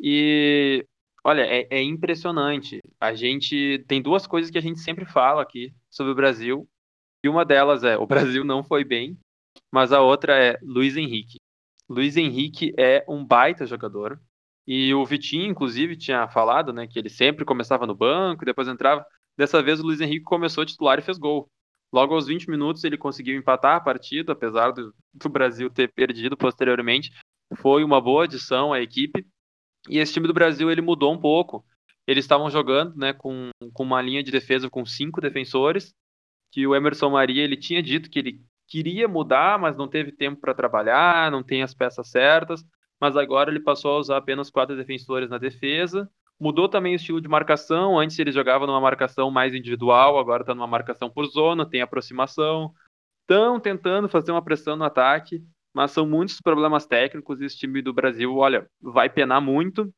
E 0.01 0.87
olha, 1.23 1.41
é, 1.41 1.67
é, 1.69 1.81
impressionante. 1.81 2.79
A 2.99 3.13
gente 3.13 3.83
tem 3.87 4.01
duas 4.01 4.27
coisas 4.27 4.51
que 4.51 4.57
a 4.57 4.61
gente 4.61 4.79
sempre 4.79 5.05
fala 5.05 5.41
aqui 5.41 5.73
sobre 5.89 6.11
o 6.11 6.15
Brasil. 6.15 6.67
E 7.23 7.29
uma 7.29 7.45
delas 7.45 7.83
é 7.83 7.97
o 7.97 8.07
Brasil 8.07 8.43
não 8.43 8.63
foi 8.63 8.83
bem, 8.83 9.17
mas 9.71 9.91
a 9.91 10.01
outra 10.01 10.37
é 10.37 10.57
Luiz 10.61 10.95
Henrique. 10.97 11.37
Luiz 11.89 12.15
Henrique 12.17 12.73
é 12.77 13.03
um 13.07 13.25
baita 13.25 13.65
jogador. 13.65 14.19
E 14.67 14.93
o 14.93 15.03
Vitinho, 15.03 15.49
inclusive, 15.49 15.97
tinha 15.97 16.27
falado, 16.27 16.71
né, 16.71 16.85
que 16.85 16.99
ele 16.99 17.09
sempre 17.09 17.43
começava 17.43 17.87
no 17.87 17.95
banco, 17.95 18.45
depois 18.45 18.67
entrava. 18.67 19.03
Dessa 19.35 19.63
vez 19.63 19.79
o 19.79 19.83
Luiz 19.83 19.99
Henrique 19.99 20.23
começou 20.23 20.65
titular 20.65 20.99
e 20.99 21.01
fez 21.01 21.17
gol. 21.17 21.49
Logo 21.91 22.13
aos 22.13 22.27
20 22.27 22.49
minutos 22.49 22.83
ele 22.83 22.97
conseguiu 22.97 23.35
empatar 23.35 23.77
a 23.77 23.79
partida, 23.79 24.33
apesar 24.33 24.71
do, 24.71 24.93
do 25.13 25.29
Brasil 25.29 25.69
ter 25.69 25.91
perdido 25.91 26.37
posteriormente. 26.37 27.11
Foi 27.55 27.83
uma 27.83 27.99
boa 27.99 28.25
adição 28.25 28.71
à 28.71 28.79
equipe. 28.79 29.25
E 29.87 29.99
esse 29.99 30.13
time 30.13 30.27
do 30.27 30.33
Brasil 30.33 30.71
ele 30.71 30.81
mudou 30.81 31.13
um 31.13 31.19
pouco. 31.19 31.65
Eles 32.07 32.25
estavam 32.25 32.49
jogando, 32.49 32.95
né, 32.95 33.13
com, 33.13 33.49
com 33.73 33.83
uma 33.83 34.01
linha 34.01 34.23
de 34.23 34.31
defesa 34.31 34.69
com 34.69 34.85
cinco 34.85 35.21
defensores, 35.21 35.93
que 36.51 36.65
o 36.65 36.75
Emerson 36.75 37.11
Maria 37.11 37.43
ele 37.43 37.55
tinha 37.55 37.83
dito 37.83 38.09
que 38.09 38.19
ele 38.19 38.41
queria 38.67 39.07
mudar, 39.07 39.59
mas 39.59 39.77
não 39.77 39.87
teve 39.87 40.11
tempo 40.11 40.41
para 40.41 40.53
trabalhar, 40.53 41.31
não 41.31 41.43
tem 41.43 41.61
as 41.61 41.73
peças 41.73 42.09
certas 42.09 42.65
mas 42.99 43.15
agora 43.15 43.49
ele 43.49 43.61
passou 43.61 43.95
a 43.95 43.99
usar 43.99 44.17
apenas 44.17 44.49
quatro 44.49 44.75
defensores 44.75 45.29
na 45.29 45.37
defesa. 45.37 46.09
Mudou 46.39 46.67
também 46.67 46.93
o 46.93 46.95
estilo 46.97 47.21
de 47.21 47.27
marcação. 47.27 47.97
Antes 47.97 48.19
ele 48.19 48.31
jogava 48.31 48.67
numa 48.67 48.81
marcação 48.81 49.31
mais 49.31 49.53
individual, 49.53 50.19
agora 50.19 50.43
está 50.43 50.53
numa 50.53 50.67
marcação 50.67 51.09
por 51.09 51.25
zona, 51.25 51.65
tem 51.65 51.81
aproximação. 51.81 52.73
Estão 53.21 53.59
tentando 53.59 54.09
fazer 54.09 54.31
uma 54.31 54.41
pressão 54.41 54.75
no 54.75 54.83
ataque, 54.83 55.43
mas 55.79 55.91
são 55.91 56.05
muitos 56.05 56.41
problemas 56.41 56.85
técnicos. 56.85 57.39
E 57.39 57.45
esse 57.45 57.57
time 57.57 57.81
do 57.81 57.93
Brasil, 57.93 58.35
olha, 58.35 58.69
vai 58.81 59.09
penar 59.09 59.39
muito. 59.39 59.89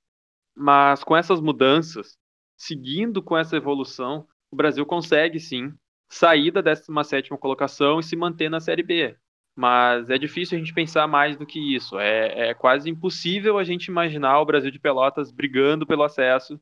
Mas 0.55 1.03
com 1.03 1.17
essas 1.17 1.41
mudanças, 1.41 2.15
seguindo 2.55 3.19
com 3.23 3.35
essa 3.35 3.57
evolução, 3.57 4.27
o 4.51 4.55
Brasil 4.55 4.85
consegue 4.85 5.39
sim 5.39 5.73
sair 6.07 6.51
da 6.51 6.61
17 6.61 7.31
colocação 7.31 7.99
e 7.99 8.03
se 8.03 8.15
manter 8.15 8.47
na 8.47 8.59
Série 8.59 8.83
B 8.83 9.17
mas 9.55 10.09
é 10.09 10.17
difícil 10.17 10.55
a 10.55 10.59
gente 10.59 10.73
pensar 10.73 11.07
mais 11.07 11.35
do 11.35 11.45
que 11.45 11.59
isso. 11.75 11.99
É, 11.99 12.49
é 12.49 12.53
quase 12.53 12.89
impossível 12.89 13.57
a 13.57 13.63
gente 13.63 13.87
imaginar 13.87 14.39
o 14.39 14.45
Brasil 14.45 14.71
de 14.71 14.79
Pelotas 14.79 15.29
brigando 15.29 15.85
pelo 15.85 16.03
acesso. 16.03 16.59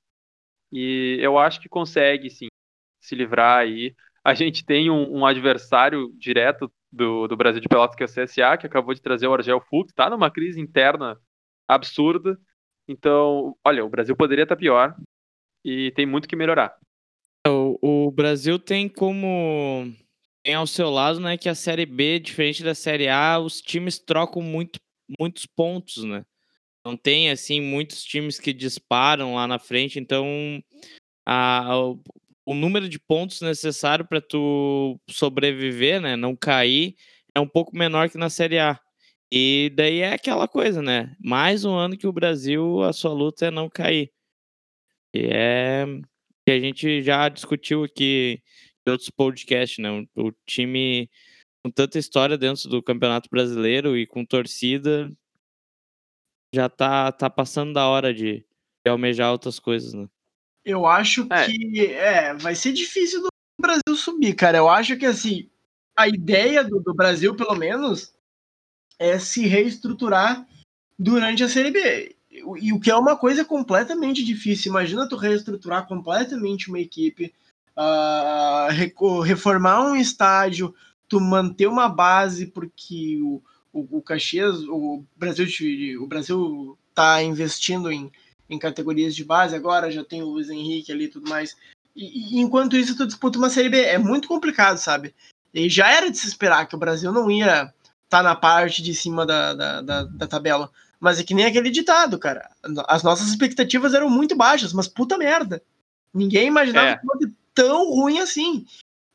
E 0.71 1.17
eu 1.21 1.38
acho 1.38 1.62
que 1.62 1.69
consegue, 1.69 2.29
sim, 2.32 2.47
se 2.99 3.15
livrar 3.15 3.60
aí. 3.60 3.95
A 4.23 4.34
gente 4.34 4.65
tem 4.65 4.89
um, 4.89 5.19
um 5.19 5.25
adversário 5.25 6.12
direto 6.17 6.71
do, 6.91 7.28
do, 7.28 7.38
Brasil 7.38 7.62
de 7.62 7.67
Pelotas, 7.67 7.95
que 7.95 8.04
é 8.04 8.06
o 8.06 8.10
CSA, 8.10 8.58
que 8.58 8.65
acabou 8.65 8.93
de 8.93 9.02
trazer 9.02 9.28
o 9.28 9.34
Argel 9.34 9.62
Fux, 9.62 9.91
está 9.91 10.10
numa 10.10 10.32
crise 10.32 10.60
interna 10.60 11.19
absurda. 11.67 12.38
Então, 12.88 13.56
olha, 13.63 13.86
o 13.86 13.89
Brasil 13.89 14.15
poderia 14.15 14.43
estar 14.43 14.56
tá 14.56 14.60
pior 14.60 14.95
e 15.63 15.91
tem 15.91 16.06
muito 16.06 16.28
que 16.28 16.36
melhorar. 16.36 16.75
O, 17.47 18.08
o 18.08 18.12
Brasil 18.12 18.58
tem 18.60 18.89
como 18.89 19.93
tem 20.43 20.56
ao 20.56 20.65
seu 20.65 20.89
lado, 20.89 21.19
né, 21.19 21.38
que 21.38 21.49
a 21.49 21.56
Série 21.56 21.86
B, 21.86 22.19
diferente 22.19 22.63
da 22.63 22.73
Série 22.73 23.08
A, 23.08 23.38
os 23.39 23.62
times 23.62 23.99
trocam 23.99 24.41
muito, 24.41 24.80
muitos 25.19 25.45
pontos, 25.45 26.04
né? 26.04 26.25
Não 26.86 26.95
tem, 26.95 27.30
assim, 27.30 27.60
muitos 27.62 28.04
times 28.04 28.39
que 28.39 28.54
disparam 28.54 29.36
lá 29.36 29.45
na 29.45 29.60
frente, 29.60 29.99
então 29.99 30.25
a, 31.25 31.78
o, 31.78 32.02
o 32.49 32.55
número 32.55 32.89
de 32.89 32.97
pontos 32.97 33.41
necessário 33.41 34.07
para 34.07 34.19
tu 34.19 34.99
sobreviver, 35.07 36.01
né, 36.01 36.15
não 36.15 36.35
cair, 36.35 36.95
é 37.35 37.39
um 37.39 37.47
pouco 37.47 37.77
menor 37.77 38.09
que 38.09 38.17
na 38.17 38.27
Série 38.27 38.57
A. 38.57 38.79
E 39.31 39.71
daí 39.75 39.99
é 39.99 40.13
aquela 40.13 40.47
coisa, 40.47 40.81
né? 40.81 41.15
Mais 41.23 41.63
um 41.63 41.75
ano 41.75 41.95
que 41.95 42.07
o 42.07 42.12
Brasil, 42.12 42.81
a 42.81 42.91
sua 42.91 43.13
luta 43.13 43.45
é 43.45 43.51
não 43.51 43.69
cair. 43.69 44.12
E 45.13 45.27
é 45.31 45.85
que 46.43 46.51
a 46.51 46.59
gente 46.59 47.03
já 47.03 47.29
discutiu 47.29 47.83
aqui 47.83 48.41
outros 48.88 49.12
podcasts, 49.12 49.77
né? 49.77 50.03
O 50.15 50.31
time 50.47 51.07
com 51.63 51.69
tanta 51.69 51.99
história 51.99 52.35
dentro 52.35 52.67
do 52.67 52.81
Campeonato 52.81 53.29
Brasileiro 53.29 53.95
e 53.95 54.07
com 54.07 54.25
torcida 54.25 55.07
já 56.51 56.67
tá, 56.67 57.12
tá 57.12 57.29
passando 57.29 57.73
da 57.73 57.88
hora 57.88 58.12
de, 58.12 58.43
de 58.83 58.89
almejar 58.89 59.31
outras 59.31 59.59
coisas, 59.59 59.93
né? 59.93 60.07
Eu 60.69 60.86
acho 60.86 61.27
é. 61.32 61.45
que 61.47 61.88
é, 61.88 62.34
vai 62.36 62.53
ser 62.53 62.71
difícil 62.73 63.21
do 63.21 63.29
Brasil 63.60 63.95
subir, 63.95 64.36
cara. 64.36 64.60
Eu 64.60 64.69
acho 64.69 64.95
que 64.97 65.05
assim, 65.05 65.49
a 65.97 66.08
ideia 66.08 66.63
do, 66.63 66.79
do 66.79 66.93
Brasil, 66.93 67.36
pelo 67.36 67.55
menos, 67.55 68.13
é 68.99 69.17
se 69.17 69.47
reestruturar 69.47 70.47
durante 70.97 71.43
a 71.43 71.49
Série 71.49 71.71
B. 71.71 72.15
E 72.62 72.71
o 72.71 72.79
que 72.79 72.91
é 72.91 72.95
uma 72.95 73.17
coisa 73.17 73.43
completamente 73.43 74.23
difícil. 74.23 74.69
Imagina 74.69 75.10
tu 75.10 75.15
reestruturar 75.15 75.88
completamente 75.88 76.69
uma 76.69 76.79
equipe, 76.79 77.34
uh, 77.75 79.21
reformar 79.21 79.82
um 79.82 79.95
estádio, 79.95 80.75
tu 81.08 81.19
manter 81.19 81.65
uma 81.65 81.89
base, 81.89 82.45
porque 82.45 83.19
o, 83.23 83.41
o, 83.73 83.97
o 83.97 84.01
Caxias, 84.03 84.62
o 84.67 85.03
Brasil, 85.17 85.47
o 85.99 86.05
Brasil 86.05 86.77
tá 86.93 87.23
investindo 87.23 87.91
em, 87.91 88.12
em 88.49 88.57
categorias 88.57 89.15
de 89.15 89.23
base 89.23 89.55
agora, 89.55 89.91
já 89.91 90.03
tem 90.03 90.23
o 90.23 90.29
Luiz 90.29 90.49
Henrique 90.49 90.91
ali 90.91 91.05
e 91.05 91.09
tudo 91.09 91.29
mais. 91.29 91.55
E, 91.95 92.38
e, 92.38 92.39
enquanto 92.39 92.75
isso, 92.75 92.95
tu 92.95 93.05
disputa 93.05 93.38
uma 93.38 93.49
Série 93.49 93.69
B. 93.69 93.81
É 93.81 93.97
muito 93.97 94.27
complicado, 94.27 94.77
sabe? 94.77 95.13
E 95.53 95.69
já 95.69 95.91
era 95.91 96.09
de 96.09 96.17
se 96.17 96.27
esperar 96.27 96.67
que 96.67 96.75
o 96.75 96.79
Brasil 96.79 97.12
não 97.12 97.29
ia 97.29 97.63
estar 97.63 97.73
tá 98.09 98.23
na 98.23 98.35
parte 98.35 98.81
de 98.81 98.93
cima 98.93 99.25
da, 99.25 99.53
da, 99.53 99.81
da, 99.81 100.03
da 100.03 100.27
tabela. 100.27 100.69
Mas 100.99 101.19
é 101.19 101.23
que 101.23 101.33
nem 101.33 101.45
aquele 101.45 101.69
ditado, 101.69 102.17
cara. 102.19 102.49
As 102.88 103.03
nossas 103.03 103.27
expectativas 103.27 103.93
eram 103.93 104.09
muito 104.09 104.35
baixas, 104.35 104.73
mas 104.73 104.88
puta 104.88 105.17
merda. 105.17 105.62
Ninguém 106.13 106.47
imaginava 106.47 106.89
é. 106.89 106.97
que 106.97 107.05
fosse 107.05 107.33
tão 107.53 107.89
ruim 107.89 108.19
assim. 108.19 108.65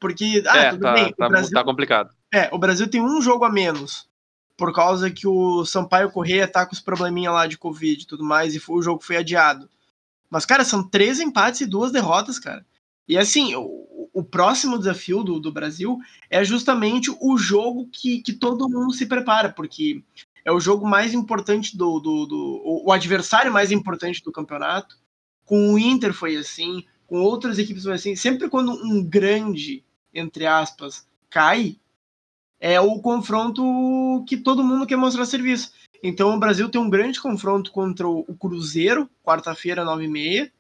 Porque, 0.01 0.43
ah, 0.47 0.59
é, 0.59 0.71
tudo 0.71 0.83
tá, 0.83 0.93
bem. 0.93 1.13
Tá, 1.15 1.29
Brasil, 1.29 1.53
tá 1.53 1.65
complicado. 1.65 2.15
É, 2.33 2.49
o 2.53 2.59
Brasil 2.59 2.89
tem 2.89 3.01
um 3.01 3.21
jogo 3.21 3.45
a 3.45 3.51
menos. 3.51 4.09
Por 4.57 4.73
causa 4.73 5.11
que 5.11 5.27
o 5.27 5.65
Sampaio 5.65 6.11
Correia 6.11 6.47
tá 6.47 6.65
com 6.65 6.73
os 6.73 6.81
probleminha 6.81 7.31
lá 7.31 7.47
de 7.47 7.59
Covid 7.59 8.03
e 8.03 8.07
tudo 8.07 8.25
mais, 8.25 8.55
e 8.55 8.61
foi, 8.61 8.77
o 8.77 8.83
jogo 8.83 9.03
foi 9.03 9.17
adiado. 9.17 9.69
Mas, 10.31 10.47
cara, 10.47 10.65
são 10.65 10.89
três 10.89 11.21
empates 11.21 11.61
e 11.61 11.67
duas 11.67 11.93
derrotas, 11.93 12.39
cara. 12.39 12.65
E 13.09 13.19
assim, 13.19 13.55
o, 13.55 14.09
o 14.13 14.23
próximo 14.23 14.79
desafio 14.79 15.23
do, 15.23 15.41
do 15.41 15.53
Brasil 15.53 15.99
é 16.31 16.45
justamente 16.45 17.11
o 17.21 17.37
jogo 17.37 17.89
que, 17.93 18.23
que 18.23 18.33
todo 18.33 18.69
mundo 18.69 18.93
se 18.95 19.07
prepara, 19.07 19.51
porque 19.51 20.03
é 20.45 20.53
o 20.53 20.61
jogo 20.61 20.87
mais 20.87 21.13
importante 21.13 21.77
do, 21.77 21.99
do, 21.99 22.27
do, 22.27 22.63
o 22.85 22.93
adversário 22.93 23.53
mais 23.53 23.73
importante 23.73 24.23
do 24.23 24.33
campeonato. 24.33 24.97
Com 25.45 25.75
o 25.75 25.79
Inter 25.79 26.13
foi 26.13 26.37
assim, 26.37 26.85
com 27.07 27.21
outras 27.21 27.59
equipes 27.59 27.83
foi 27.83 27.95
assim. 27.95 28.15
Sempre 28.15 28.49
quando 28.49 28.73
um 28.73 29.03
grande, 29.03 29.85
entre 30.13 30.47
aspas, 30.47 31.07
cai, 31.29 31.77
é 32.61 32.81
o 32.81 32.99
confronto 33.01 34.25
que 34.27 34.37
todo 34.37 34.65
mundo 34.65 34.87
quer 34.87 34.97
mostrar 34.97 35.27
serviço. 35.27 35.73
Então 36.03 36.35
o 36.35 36.39
Brasil 36.39 36.69
tem 36.69 36.81
um 36.81 36.91
grande 36.91 37.21
confronto 37.21 37.73
contra 37.73 38.07
o 38.07 38.37
Cruzeiro, 38.39 39.09
quarta-feira, 39.23 39.85
9h30. 39.85 40.51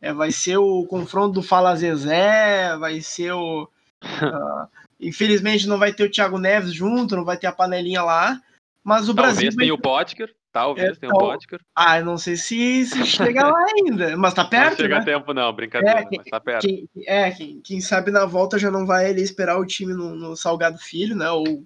É, 0.00 0.12
vai 0.12 0.30
ser 0.30 0.56
o 0.58 0.84
confronto 0.86 1.34
do 1.34 1.42
Fala 1.42 1.74
Zezé, 1.74 2.76
vai 2.76 3.00
ser 3.00 3.32
o. 3.32 3.64
Uh, 4.02 4.68
infelizmente 5.00 5.66
não 5.66 5.78
vai 5.78 5.92
ter 5.92 6.04
o 6.04 6.10
Thiago 6.10 6.38
Neves 6.38 6.72
junto, 6.72 7.16
não 7.16 7.24
vai 7.24 7.36
ter 7.36 7.46
a 7.46 7.52
panelinha 7.52 8.02
lá. 8.02 8.40
Mas 8.82 9.08
o 9.08 9.14
Talvez 9.14 9.36
Brasil. 9.36 9.50
Talvez 9.50 9.56
tenha 9.56 9.74
o 9.74 9.78
Potker. 9.78 10.34
Talvez 10.58 10.96
é, 10.96 11.00
tenha 11.00 11.12
o 11.12 11.16
então, 11.16 11.28
Potker. 11.28 11.60
Ah, 11.72 12.00
não 12.00 12.18
sei 12.18 12.36
se, 12.36 12.84
se 12.84 13.06
chega 13.06 13.46
lá 13.46 13.64
ainda. 13.76 14.16
Mas 14.16 14.34
tá 14.34 14.44
perto. 14.44 14.70
Não 14.70 14.76
chega 14.76 14.94
né? 14.96 15.00
a 15.00 15.04
tempo, 15.04 15.32
não, 15.32 15.52
brincadeira, 15.52 16.00
é, 16.00 16.04
quem, 16.04 16.18
mas 16.18 16.26
tá 16.26 16.40
perto. 16.40 16.66
Quem, 16.66 16.88
é, 17.06 17.30
quem, 17.30 17.60
quem 17.60 17.80
sabe 17.80 18.10
na 18.10 18.26
volta 18.26 18.58
já 18.58 18.68
não 18.68 18.84
vai 18.84 19.06
ali 19.06 19.22
esperar 19.22 19.56
o 19.56 19.64
time 19.64 19.94
no, 19.94 20.16
no 20.16 20.36
Salgado 20.36 20.78
Filho, 20.78 21.14
né? 21.14 21.30
Ou. 21.30 21.64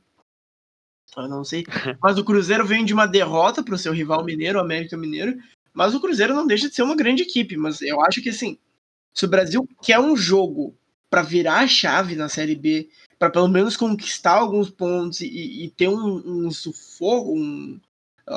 Eu 1.17 1.29
não 1.29 1.43
sei. 1.43 1.65
Mas 2.03 2.19
o 2.19 2.25
Cruzeiro 2.25 2.67
vem 2.67 2.85
de 2.85 2.93
uma 2.93 3.07
derrota 3.07 3.63
para 3.63 3.75
o 3.75 3.79
seu 3.79 3.93
rival 3.93 4.25
mineiro, 4.25 4.59
o 4.59 4.63
América 4.63 4.97
Mineiro. 4.97 5.39
Mas 5.73 5.95
o 5.95 6.01
Cruzeiro 6.01 6.35
não 6.35 6.47
deixa 6.47 6.69
de 6.69 6.75
ser 6.75 6.83
uma 6.83 6.97
grande 6.97 7.23
equipe. 7.23 7.57
Mas 7.57 7.81
eu 7.81 8.01
acho 8.03 8.23
que 8.23 8.29
assim, 8.29 8.59
se 9.15 9.25
o 9.25 9.29
Brasil 9.29 9.67
quer 9.83 9.99
um 9.99 10.15
jogo 10.15 10.75
para 11.11 11.23
virar 11.23 11.61
a 11.61 11.67
chave 11.67 12.15
na 12.15 12.29
Série 12.29 12.55
B 12.55 12.89
para 13.19 13.31
pelo 13.31 13.49
menos 13.49 13.77
conquistar 13.77 14.33
alguns 14.33 14.69
pontos 14.69 15.21
e, 15.21 15.65
e 15.65 15.71
ter 15.71 15.89
um, 15.89 16.47
um, 16.47 16.51
sufoco, 16.51 17.39
um, 17.39 17.79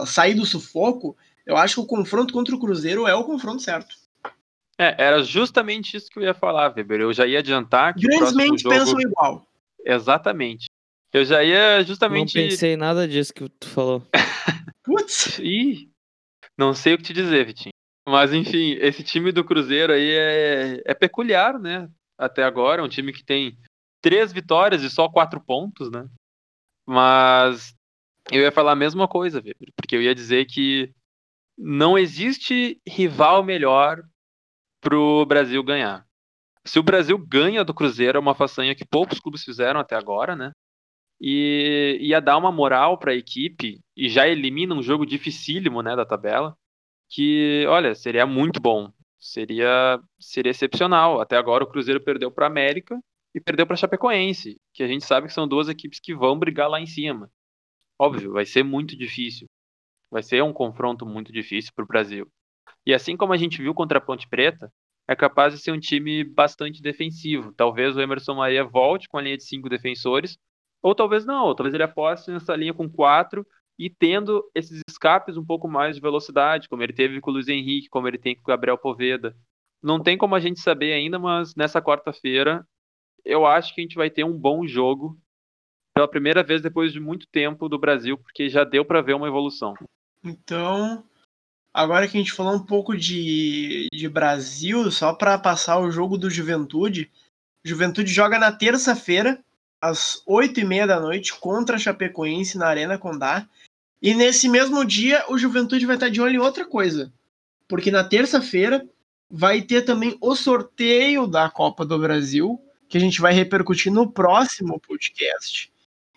sair 0.05 0.33
do 0.33 0.45
sufoco, 0.45 1.15
eu 1.45 1.55
acho 1.57 1.75
que 1.75 1.81
o 1.81 1.85
confronto 1.85 2.33
contra 2.33 2.55
o 2.55 2.59
Cruzeiro 2.59 3.07
é 3.07 3.13
o 3.13 3.23
confronto 3.23 3.61
certo. 3.61 3.95
É, 4.77 4.95
era 5.01 5.23
justamente 5.23 5.95
isso 5.95 6.09
que 6.09 6.19
eu 6.19 6.23
ia 6.23 6.33
falar, 6.33 6.73
Weber. 6.75 7.01
Eu 7.01 7.13
já 7.13 7.25
ia 7.25 7.39
adiantar 7.39 7.93
que. 7.93 8.07
Grandes 8.07 8.33
mentes 8.33 8.61
jogo... 8.61 8.75
pensam 8.75 8.99
igual. 8.99 9.47
Exatamente. 9.85 10.65
Eu 11.13 11.23
já 11.23 11.43
ia 11.43 11.81
justamente. 11.83 12.35
Não 12.35 12.49
pensei 12.49 12.75
nada 12.75 13.07
disso 13.07 13.33
que 13.33 13.47
tu 13.47 13.69
falou. 13.69 14.05
Putz! 14.83 15.39
Ih, 15.39 15.89
não 16.57 16.73
sei 16.73 16.93
o 16.93 16.97
que 16.97 17.03
te 17.03 17.13
dizer, 17.13 17.45
Vitinho. 17.45 17.71
Mas 18.07 18.33
enfim, 18.33 18.73
esse 18.81 19.03
time 19.03 19.31
do 19.31 19.43
Cruzeiro 19.43 19.93
aí 19.93 20.11
é, 20.11 20.81
é 20.85 20.93
peculiar, 20.93 21.57
né? 21.57 21.89
Até 22.17 22.43
agora, 22.43 22.81
é 22.81 22.85
um 22.85 22.89
time 22.89 23.11
que 23.11 23.23
tem 23.23 23.57
três 24.01 24.31
vitórias 24.31 24.83
e 24.83 24.89
só 24.89 25.09
quatro 25.09 25.41
pontos, 25.41 25.89
né? 25.89 26.07
Mas 26.87 27.73
eu 28.31 28.41
ia 28.41 28.51
falar 28.51 28.71
a 28.71 28.75
mesma 28.75 29.07
coisa, 29.07 29.39
Weber, 29.39 29.71
porque 29.75 29.95
eu 29.95 30.01
ia 30.01 30.15
dizer 30.15 30.45
que 30.45 30.93
não 31.57 31.97
existe 31.97 32.81
rival 32.87 33.43
melhor 33.43 34.03
pro 34.81 35.25
Brasil 35.25 35.63
ganhar. 35.63 36.05
Se 36.65 36.79
o 36.79 36.83
Brasil 36.83 37.17
ganha 37.17 37.63
do 37.63 37.73
Cruzeiro, 37.73 38.17
é 38.17 38.21
uma 38.21 38.35
façanha 38.35 38.75
que 38.75 38.85
poucos 38.85 39.19
clubes 39.19 39.43
fizeram 39.43 39.79
até 39.79 39.95
agora, 39.95 40.35
né? 40.35 40.51
E 41.21 41.97
ia 42.01 42.19
dar 42.19 42.37
uma 42.37 42.51
moral 42.51 42.97
para 42.97 43.11
a 43.11 43.15
equipe 43.15 43.79
e 43.95 44.09
já 44.09 44.27
elimina 44.27 44.75
um 44.75 44.81
jogo 44.81 45.05
dificílimo, 45.05 45.81
né, 45.81 45.95
da 45.95 46.05
tabela, 46.05 46.57
que, 47.09 47.65
olha, 47.69 47.95
seria 47.95 48.25
muito 48.25 48.59
bom. 48.59 48.91
Seria 49.19 49.99
seria 50.19 50.51
excepcional. 50.51 51.21
Até 51.21 51.37
agora 51.37 51.63
o 51.63 51.67
Cruzeiro 51.67 52.01
perdeu 52.01 52.31
para 52.31 52.47
América 52.47 52.99
e 53.33 53.39
perdeu 53.39 53.65
para 53.65 53.75
Chapecoense, 53.75 54.57
que 54.73 54.83
a 54.83 54.87
gente 54.87 55.05
sabe 55.05 55.27
que 55.27 55.33
são 55.33 55.47
duas 55.47 55.69
equipes 55.69 55.99
que 55.99 56.13
vão 56.15 56.37
brigar 56.37 56.69
lá 56.69 56.79
em 56.79 56.85
cima. 56.85 57.29
Óbvio, 57.99 58.31
vai 58.31 58.45
ser 58.45 58.63
muito 58.63 58.97
difícil. 58.97 59.47
Vai 60.11 60.23
ser 60.23 60.43
um 60.43 60.53
confronto 60.53 61.05
muito 61.05 61.31
difícil 61.31 61.71
para 61.75 61.83
o 61.83 61.87
Brasil. 61.87 62.27
E 62.85 62.93
assim 62.93 63.17
como 63.17 63.33
a 63.33 63.37
gente 63.37 63.61
viu 63.61 63.73
contra 63.73 63.97
a 63.97 64.01
Ponte 64.01 64.27
Preta, 64.27 64.71
é 65.07 65.15
capaz 65.15 65.53
de 65.53 65.59
ser 65.59 65.71
um 65.71 65.79
time 65.79 66.23
bastante 66.23 66.81
defensivo. 66.81 67.53
Talvez 67.53 67.95
o 67.95 68.01
Emerson 68.01 68.35
Maria 68.35 68.63
volte 68.63 69.07
com 69.07 69.17
a 69.17 69.21
linha 69.21 69.37
de 69.37 69.43
cinco 69.43 69.69
defensores, 69.69 70.37
ou 70.81 70.93
talvez 70.93 71.25
não, 71.25 71.45
ou 71.45 71.55
talvez 71.55 71.73
ele 71.73 71.83
aposte 71.83 72.31
nessa 72.31 72.55
linha 72.55 72.73
com 72.73 72.89
quatro 72.89 73.45
e 73.77 73.89
tendo 73.89 74.43
esses 74.53 74.81
escapes 74.89 75.37
um 75.37 75.45
pouco 75.45 75.67
mais 75.67 75.95
de 75.95 76.01
velocidade, 76.01 76.69
como 76.69 76.81
ele 76.81 76.93
teve 76.93 77.19
com 77.19 77.29
o 77.29 77.33
Luiz 77.33 77.47
Henrique, 77.47 77.89
como 77.89 78.07
ele 78.07 78.17
tem 78.17 78.35
com 78.35 78.41
o 78.41 78.45
Gabriel 78.45 78.77
Poveda. 78.77 79.35
Não 79.81 80.01
tem 80.01 80.17
como 80.17 80.35
a 80.35 80.39
gente 80.39 80.59
saber 80.59 80.93
ainda, 80.93 81.19
mas 81.19 81.55
nessa 81.55 81.81
quarta-feira 81.81 82.65
eu 83.23 83.45
acho 83.45 83.73
que 83.73 83.81
a 83.81 83.83
gente 83.83 83.95
vai 83.95 84.09
ter 84.09 84.23
um 84.23 84.37
bom 84.37 84.65
jogo 84.65 85.17
pela 85.95 86.07
primeira 86.09 86.43
vez 86.43 86.61
depois 86.61 86.91
de 86.91 86.99
muito 86.99 87.25
tempo 87.25 87.69
do 87.69 87.79
Brasil, 87.79 88.17
porque 88.17 88.49
já 88.49 88.65
deu 88.65 88.83
para 88.83 89.01
ver 89.01 89.13
uma 89.13 89.27
evolução. 89.27 89.73
Então, 90.21 91.05
agora 91.73 92.05
que 92.05 92.17
a 92.17 92.19
gente 92.19 92.33
falou 92.33 92.53
um 92.53 92.65
pouco 92.65 92.97
de, 92.97 93.87
de 93.93 94.09
Brasil, 94.09 94.91
só 94.91 95.13
para 95.13 95.37
passar 95.37 95.79
o 95.79 95.89
jogo 95.89 96.17
do 96.17 96.29
Juventude, 96.29 97.09
Juventude 97.63 98.11
joga 98.11 98.37
na 98.37 98.51
terça-feira, 98.51 99.39
às 99.81 100.21
oito 100.27 100.59
e 100.59 100.65
meia 100.65 100.85
da 100.85 100.99
noite, 100.99 101.33
contra 101.33 101.77
a 101.77 101.79
Chapecoense 101.79 102.57
na 102.57 102.67
Arena 102.67 102.97
Condá. 102.97 103.47
E 104.01 104.13
nesse 104.13 104.49
mesmo 104.49 104.83
dia, 104.83 105.23
o 105.29 105.37
Juventude 105.37 105.85
vai 105.85 105.95
estar 105.95 106.09
de 106.09 106.21
olho 106.21 106.35
em 106.35 106.39
outra 106.39 106.65
coisa. 106.65 107.11
Porque 107.67 107.89
na 107.89 108.03
terça-feira 108.03 108.87
vai 109.29 109.61
ter 109.61 109.83
também 109.83 110.17
o 110.21 110.35
sorteio 110.35 111.25
da 111.25 111.49
Copa 111.49 111.85
do 111.85 111.97
Brasil, 111.97 112.61
que 112.87 112.97
a 112.97 113.01
gente 113.01 113.21
vai 113.21 113.33
repercutir 113.33 113.91
no 113.91 114.11
próximo 114.11 114.79
podcast. 114.79 115.73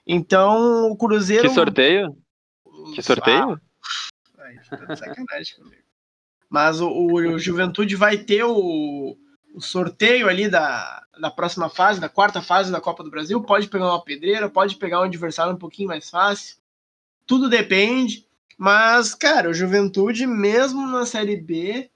Então, 0.09 0.91
o 0.91 0.97
Cruzeiro. 0.97 1.47
Que 1.47 1.55
sorteio? 1.55 2.17
Que 2.95 3.03
sorteio? 3.03 3.61
Ah, 4.39 4.87
tá 4.87 4.97
sacanagem 4.97 5.57
comigo. 5.57 5.83
Mas 6.49 6.81
o, 6.81 6.89
o, 6.89 7.39
Juventude 7.39 7.95
vai 7.95 8.17
ter 8.17 8.43
o, 8.43 9.15
o, 9.55 9.61
sorteio 9.61 10.27
ali 10.27 10.49
da, 10.49 11.03
da 11.21 11.31
próxima 11.31 11.69
fase, 11.69 12.01
da 12.01 12.09
quarta 12.09 12.41
fase 12.41 12.73
da 12.73 12.81
Copa 12.81 13.05
do 13.05 13.11
Brasil. 13.11 13.43
Pode 13.43 13.69
pegar 13.69 13.85
uma 13.85 14.03
pedreira, 14.03 14.49
pode 14.49 14.77
pegar 14.77 15.01
um 15.01 15.05
adversário 15.05 15.53
um 15.53 15.59
pouquinho 15.59 15.89
mais 15.89 16.09
fácil. 16.09 16.57
Tudo 17.27 17.51
depende. 17.51 18.27
Mas, 18.57 19.15
cara, 19.15 19.51
o 19.51 19.55
Juventude, 19.55 20.27
mesmo 20.27 20.87
na 20.87 21.05
Série 21.05 21.37
B, 21.37 21.91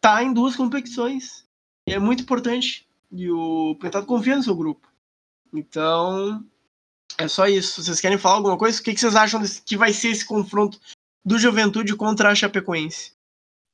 tá 0.00 0.22
em 0.22 0.32
duas 0.32 0.54
competições. 0.54 1.44
E 1.88 1.92
é 1.92 1.98
muito 1.98 2.22
importante. 2.22 2.88
E 3.10 3.28
o 3.28 3.76
Pentado 3.80 4.06
confia 4.06 4.36
no 4.36 4.42
seu 4.44 4.54
grupo. 4.54 4.88
Então, 5.52 6.42
é 7.18 7.28
só 7.28 7.46
isso. 7.46 7.82
Vocês 7.82 8.00
querem 8.00 8.18
falar 8.18 8.36
alguma 8.36 8.58
coisa? 8.58 8.80
O 8.80 8.84
que 8.84 8.96
vocês 8.96 9.14
acham 9.14 9.40
que 9.66 9.76
vai 9.76 9.92
ser 9.92 10.08
esse 10.08 10.26
confronto 10.26 10.78
do 11.24 11.38
Juventude 11.38 11.96
contra 11.96 12.30
a 12.30 12.34
Chapecoense? 12.34 13.14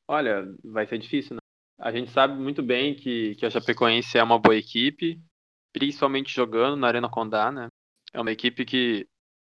Olha, 0.06 0.44
vai 0.64 0.86
ser 0.86 0.98
difícil, 0.98 1.34
né? 1.34 1.40
A 1.78 1.92
gente 1.92 2.10
sabe 2.10 2.34
muito 2.34 2.62
bem 2.62 2.94
que, 2.94 3.36
que 3.36 3.46
a 3.46 3.50
Chapecoense 3.50 4.18
é 4.18 4.22
uma 4.22 4.38
boa 4.38 4.56
equipe, 4.56 5.20
principalmente 5.72 6.34
jogando 6.34 6.76
na 6.76 6.88
Arena 6.88 7.08
Condá, 7.08 7.52
né? 7.52 7.68
É 8.12 8.20
uma 8.20 8.32
equipe 8.32 8.64
que 8.64 9.06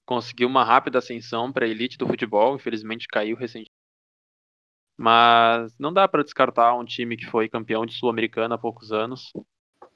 conseguiu 0.07 0.49
uma 0.49 0.65
rápida 0.65 0.99
ascensão 0.99 1.53
para 1.53 1.67
a 1.67 1.69
elite 1.69 1.99
do 1.99 2.07
futebol, 2.07 2.57
infelizmente 2.57 3.07
caiu 3.07 3.37
recentemente. 3.37 3.71
Mas 4.97 5.79
não 5.79 5.93
dá 5.93 6.09
para 6.09 6.25
descartar 6.25 6.75
um 6.75 6.85
time 6.85 7.17
que 7.17 7.27
foi 7.27 7.49
campeão 7.49 7.87
de 7.87 7.95
Sul-Americana 7.95 8.57
há 8.57 8.59
poucos 8.59 8.91
anos 8.91 9.33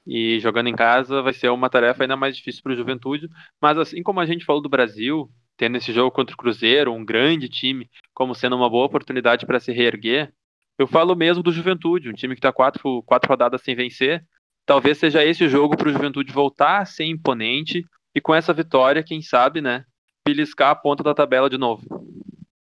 E 0.05 0.39
jogando 0.39 0.67
em 0.67 0.75
casa 0.75 1.21
vai 1.21 1.33
ser 1.33 1.49
uma 1.49 1.69
tarefa 1.69 2.03
ainda 2.03 2.15
mais 2.15 2.35
difícil 2.35 2.61
para 2.61 2.73
o 2.73 2.75
Juventude. 2.75 3.29
Mas 3.61 3.77
assim 3.77 4.03
como 4.03 4.19
a 4.19 4.25
gente 4.25 4.45
falou 4.45 4.61
do 4.61 4.69
Brasil, 4.69 5.29
tendo 5.57 5.77
esse 5.77 5.93
jogo 5.93 6.11
contra 6.11 6.33
o 6.33 6.37
Cruzeiro, 6.37 6.93
um 6.93 7.05
grande 7.05 7.47
time, 7.47 7.89
como 8.13 8.35
sendo 8.35 8.55
uma 8.55 8.69
boa 8.69 8.85
oportunidade 8.85 9.45
para 9.45 9.59
se 9.59 9.71
reerguer, 9.71 10.33
eu 10.77 10.87
falo 10.87 11.15
mesmo 11.15 11.43
do 11.43 11.51
Juventude, 11.51 12.09
um 12.09 12.13
time 12.13 12.33
que 12.33 12.39
está 12.39 12.51
quatro, 12.51 13.03
quatro 13.03 13.29
rodadas 13.29 13.61
sem 13.61 13.75
vencer. 13.75 14.25
Talvez 14.65 14.97
seja 14.97 15.23
esse 15.23 15.47
jogo 15.47 15.77
para 15.77 15.87
o 15.87 15.91
Juventude 15.91 16.31
voltar 16.31 16.81
a 16.81 16.85
ser 16.85 17.05
imponente 17.05 17.85
e 18.15 18.21
com 18.21 18.33
essa 18.33 18.53
vitória, 18.53 19.03
quem 19.03 19.21
sabe, 19.21 19.61
né, 19.61 19.85
beliscar 20.25 20.69
a 20.69 20.75
ponta 20.75 21.03
da 21.03 21.13
tabela 21.13 21.49
de 21.49 21.57
novo. 21.57 21.83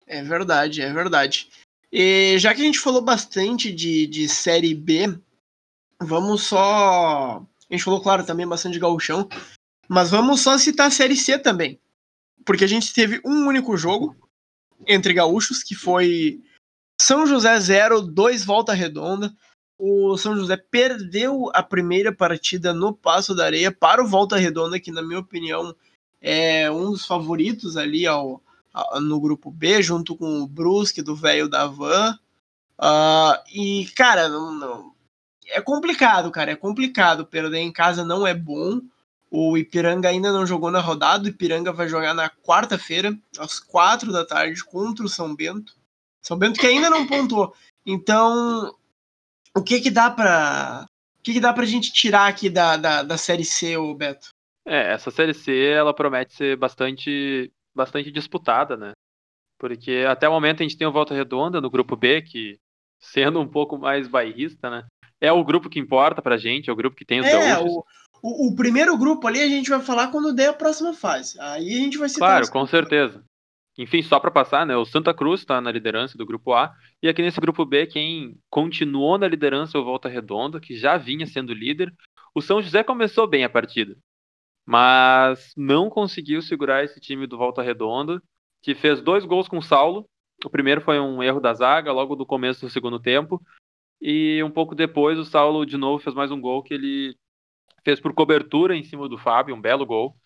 É 0.06 0.22
verdade, 0.22 0.82
é 0.82 0.92
verdade. 0.92 1.48
E 1.92 2.38
já 2.38 2.54
que 2.54 2.60
a 2.60 2.64
gente 2.64 2.78
falou 2.78 3.00
bastante 3.00 3.72
de, 3.72 4.06
de 4.06 4.28
Série 4.28 4.74
B, 4.74 5.18
vamos 6.00 6.42
só. 6.42 7.42
A 7.68 7.74
gente 7.74 7.84
falou, 7.84 8.00
claro, 8.00 8.24
também 8.24 8.46
bastante 8.46 8.78
gauchão, 8.78 9.28
mas 9.88 10.10
vamos 10.10 10.40
só 10.40 10.56
citar 10.58 10.88
a 10.88 10.90
Série 10.90 11.16
C 11.16 11.38
também. 11.38 11.80
Porque 12.44 12.64
a 12.64 12.68
gente 12.68 12.94
teve 12.94 13.20
um 13.24 13.46
único 13.46 13.76
jogo 13.76 14.16
entre 14.86 15.12
gaúchos, 15.12 15.62
que 15.62 15.74
foi 15.74 16.40
São 17.00 17.26
José 17.26 17.58
0, 17.58 18.02
2 18.02 18.44
Volta 18.44 18.72
Redonda. 18.72 19.34
O 19.78 20.16
São 20.16 20.36
José 20.36 20.56
perdeu 20.56 21.50
a 21.52 21.62
primeira 21.62 22.12
partida 22.12 22.72
no 22.72 22.94
Passo 22.94 23.34
da 23.34 23.44
Areia 23.44 23.70
para 23.70 24.02
o 24.02 24.06
Volta 24.06 24.36
Redonda, 24.36 24.80
que, 24.80 24.90
na 24.90 25.02
minha 25.02 25.18
opinião, 25.18 25.74
é 26.20 26.70
um 26.70 26.92
dos 26.92 27.04
favoritos 27.04 27.76
ali 27.76 28.06
ao, 28.06 28.42
ao 28.72 29.00
no 29.00 29.20
grupo 29.20 29.50
B, 29.50 29.82
junto 29.82 30.16
com 30.16 30.40
o 30.40 30.46
Brusque 30.46 31.02
do 31.02 31.14
velho 31.14 31.48
da 31.48 31.66
Van. 31.66 32.18
Uh, 32.78 33.36
e, 33.52 33.86
cara, 33.94 34.28
não, 34.28 34.52
não, 34.52 34.94
é 35.48 35.60
complicado, 35.60 36.30
cara. 36.30 36.52
É 36.52 36.56
complicado. 36.56 37.26
Perder 37.26 37.58
em 37.58 37.72
casa 37.72 38.04
não 38.04 38.26
é 38.26 38.34
bom. 38.34 38.80
O 39.30 39.56
Ipiranga 39.56 40.08
ainda 40.08 40.32
não 40.32 40.46
jogou 40.46 40.70
na 40.70 40.80
rodada. 40.80 41.24
O 41.24 41.28
Ipiranga 41.28 41.72
vai 41.72 41.88
jogar 41.88 42.14
na 42.14 42.30
quarta-feira, 42.30 43.16
às 43.38 43.58
quatro 43.58 44.12
da 44.12 44.24
tarde, 44.24 44.64
contra 44.64 45.04
o 45.04 45.08
São 45.08 45.34
Bento. 45.34 45.74
São 46.22 46.38
Bento 46.38 46.60
que 46.60 46.66
ainda 46.66 46.90
não 46.90 47.06
pontuou. 47.06 47.54
Então, 47.84 48.74
o 49.54 49.62
que 49.62 49.80
que 49.80 49.90
dá 49.90 50.10
para 50.10 50.86
o 51.18 51.22
que, 51.22 51.34
que 51.34 51.40
dá 51.40 51.52
pra 51.52 51.64
gente 51.64 51.92
tirar 51.92 52.28
aqui 52.28 52.48
da, 52.48 52.76
da, 52.76 53.02
da 53.02 53.18
série 53.18 53.44
C, 53.44 53.76
o 53.76 53.94
Beto? 53.94 54.28
É, 54.64 54.92
essa 54.92 55.10
série 55.10 55.34
C 55.34 55.70
ela 55.70 55.94
promete 55.94 56.34
ser 56.34 56.56
bastante 56.56 57.50
bastante 57.74 58.10
disputada, 58.10 58.76
né? 58.76 58.92
Porque 59.58 60.04
até 60.08 60.28
o 60.28 60.32
momento 60.32 60.60
a 60.60 60.62
gente 60.62 60.76
tem 60.76 60.86
o 60.86 60.92
Volta 60.92 61.14
Redonda 61.14 61.60
no 61.60 61.70
grupo 61.70 61.96
B, 61.96 62.22
que 62.22 62.58
sendo 62.98 63.40
um 63.40 63.48
pouco 63.48 63.78
mais 63.78 64.08
bairrista, 64.08 64.70
né? 64.70 64.84
É 65.26 65.32
o 65.32 65.44
grupo 65.44 65.68
que 65.68 65.78
importa 65.78 66.22
pra 66.22 66.36
gente, 66.36 66.70
é 66.70 66.72
o 66.72 66.76
grupo 66.76 66.96
que 66.96 67.04
tem 67.04 67.20
os 67.20 67.26
é, 67.26 67.32
gaúchos. 67.32 67.72
O, 67.72 67.84
o, 68.22 68.48
o, 68.48 68.56
primeiro 68.56 68.96
grupo 68.96 69.26
ali 69.26 69.40
a 69.40 69.48
gente 69.48 69.70
vai 69.70 69.80
falar 69.80 70.08
quando 70.08 70.34
der 70.34 70.48
a 70.48 70.52
próxima 70.52 70.92
fase. 70.92 71.38
Aí 71.40 71.74
a 71.74 71.78
gente 71.78 71.98
vai 71.98 72.08
citar. 72.08 72.28
Claro, 72.28 72.50
com 72.50 72.66
certeza. 72.66 73.24
Enfim, 73.78 74.00
só 74.00 74.18
para 74.18 74.30
passar, 74.30 74.66
né? 74.66 74.74
O 74.76 74.86
Santa 74.86 75.12
Cruz 75.12 75.40
está 75.40 75.60
na 75.60 75.70
liderança 75.70 76.16
do 76.16 76.24
grupo 76.24 76.54
A. 76.54 76.74
E 77.02 77.08
aqui 77.08 77.20
nesse 77.20 77.40
grupo 77.40 77.64
B, 77.64 77.86
quem 77.86 78.38
continuou 78.48 79.18
na 79.18 79.28
liderança 79.28 79.76
é 79.76 79.80
o 79.80 79.84
Volta 79.84 80.08
Redonda, 80.08 80.58
que 80.58 80.74
já 80.76 80.96
vinha 80.96 81.26
sendo 81.26 81.52
líder. 81.52 81.92
O 82.34 82.40
São 82.40 82.62
José 82.62 82.82
começou 82.82 83.26
bem 83.26 83.44
a 83.44 83.50
partida, 83.50 83.96
mas 84.64 85.52
não 85.56 85.90
conseguiu 85.90 86.40
segurar 86.40 86.84
esse 86.84 86.98
time 87.00 87.26
do 87.26 87.36
Volta 87.36 87.62
Redonda, 87.62 88.22
que 88.62 88.74
fez 88.74 89.00
dois 89.02 89.24
gols 89.24 89.46
com 89.46 89.58
o 89.58 89.62
Saulo. 89.62 90.08
O 90.44 90.50
primeiro 90.50 90.80
foi 90.80 90.98
um 90.98 91.22
erro 91.22 91.40
da 91.40 91.52
zaga, 91.52 91.92
logo 91.92 92.16
do 92.16 92.26
começo 92.26 92.62
do 92.62 92.70
segundo 92.70 92.98
tempo. 92.98 93.42
E 94.00 94.42
um 94.42 94.50
pouco 94.50 94.74
depois 94.74 95.18
o 95.18 95.24
Saulo 95.24 95.64
de 95.64 95.76
novo 95.76 96.02
fez 96.02 96.14
mais 96.14 96.30
um 96.30 96.40
gol 96.40 96.62
que 96.62 96.74
ele 96.74 97.16
fez 97.84 98.00
por 98.00 98.12
cobertura 98.12 98.76
em 98.76 98.82
cima 98.82 99.08
do 99.08 99.16
Fábio, 99.16 99.54
um 99.54 99.60
belo 99.60 99.86
gol. 99.86 100.16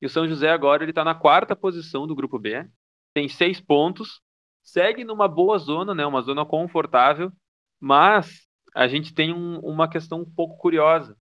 E 0.00 0.06
o 0.06 0.10
São 0.10 0.28
José 0.28 0.50
agora 0.50 0.84
ele 0.84 0.90
está 0.90 1.02
na 1.02 1.14
quarta 1.14 1.56
posição 1.56 2.06
do 2.06 2.14
grupo 2.14 2.38
B, 2.38 2.68
tem 3.14 3.28
seis 3.28 3.60
pontos, 3.60 4.20
segue 4.62 5.04
numa 5.04 5.26
boa 5.26 5.58
zona, 5.58 5.94
né, 5.94 6.04
uma 6.04 6.20
zona 6.20 6.44
confortável, 6.44 7.32
mas 7.80 8.46
a 8.74 8.86
gente 8.86 9.14
tem 9.14 9.32
um, 9.32 9.58
uma 9.60 9.88
questão 9.88 10.20
um 10.20 10.30
pouco 10.30 10.58
curiosa. 10.58 11.16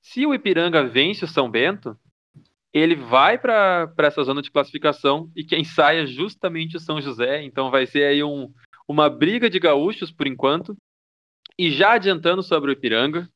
Se 0.00 0.24
o 0.24 0.32
Ipiranga 0.32 0.86
vence 0.86 1.24
o 1.24 1.28
São 1.28 1.50
Bento, 1.50 1.98
ele 2.72 2.94
vai 2.94 3.38
para 3.38 3.92
essa 3.98 4.22
zona 4.22 4.40
de 4.40 4.50
classificação 4.50 5.30
e 5.36 5.44
quem 5.44 5.64
sai 5.64 6.00
é 6.00 6.06
justamente 6.06 6.76
o 6.76 6.80
São 6.80 7.00
José, 7.00 7.42
então 7.42 7.70
vai 7.70 7.86
ser 7.86 8.04
aí 8.04 8.22
um, 8.22 8.50
uma 8.88 9.10
briga 9.10 9.50
de 9.50 9.58
gaúchos 9.58 10.12
por 10.12 10.26
enquanto. 10.26 10.76
E 11.58 11.70
já 11.70 11.92
adiantando 11.92 12.42
sobre 12.42 12.70
o 12.70 12.72
Ipiranga, 12.72 13.28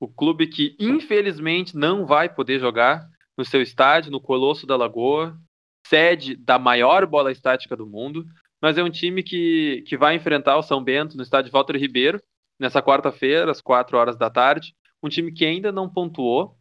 o 0.00 0.06
clube 0.06 0.46
que 0.46 0.76
infelizmente 0.78 1.76
não 1.76 2.06
vai 2.06 2.32
poder 2.32 2.60
jogar 2.60 3.08
no 3.36 3.44
seu 3.44 3.62
estádio, 3.62 4.10
no 4.10 4.20
Colosso 4.20 4.66
da 4.66 4.76
Lagoa, 4.76 5.38
sede 5.86 6.36
da 6.36 6.58
maior 6.58 7.06
bola 7.06 7.32
estática 7.32 7.74
do 7.76 7.86
mundo, 7.86 8.26
mas 8.60 8.76
é 8.76 8.82
um 8.82 8.90
time 8.90 9.22
que, 9.22 9.82
que 9.86 9.96
vai 9.96 10.14
enfrentar 10.14 10.56
o 10.56 10.62
São 10.62 10.82
Bento 10.82 11.16
no 11.16 11.22
estádio 11.22 11.52
Walter 11.52 11.76
Ribeiro, 11.76 12.20
nessa 12.58 12.82
quarta-feira, 12.82 13.50
às 13.50 13.60
quatro 13.60 13.96
horas 13.96 14.16
da 14.16 14.28
tarde. 14.28 14.74
Um 15.02 15.08
time 15.08 15.32
que 15.32 15.44
ainda 15.44 15.70
não 15.70 15.88
pontuou. 15.88 16.58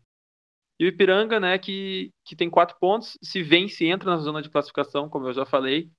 E 0.79 0.85
o 0.85 0.87
Ipiranga, 0.87 1.39
né, 1.39 1.57
que, 1.57 2.11
que 2.23 2.35
tem 2.35 2.49
quatro 2.49 2.77
pontos, 2.79 3.17
se 3.21 3.41
vence, 3.41 3.85
entra 3.85 4.11
na 4.11 4.17
zona 4.17 4.43
de 4.43 4.49
classificação, 4.49 5.09
como 5.09 5.27
eu 5.27 5.33
já 5.33 5.43
falei. 5.43 5.89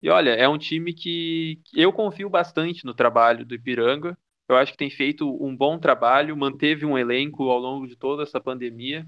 E 0.00 0.08
olha, 0.08 0.30
é 0.30 0.48
um 0.48 0.56
time 0.56 0.94
que, 0.94 1.60
eu 1.74 1.92
confio 1.92 2.30
bastante 2.30 2.84
no 2.84 2.94
trabalho 2.94 3.44
do 3.44 3.54
Ipiranga. 3.54 4.16
Eu 4.48 4.56
acho 4.56 4.72
que 4.72 4.78
tem 4.78 4.90
feito 4.90 5.28
um 5.44 5.54
bom 5.54 5.78
trabalho, 5.78 6.36
manteve 6.36 6.86
um 6.86 6.96
elenco 6.96 7.50
ao 7.50 7.58
longo 7.58 7.86
de 7.86 7.96
toda 7.96 8.22
essa 8.22 8.40
pandemia. 8.40 9.06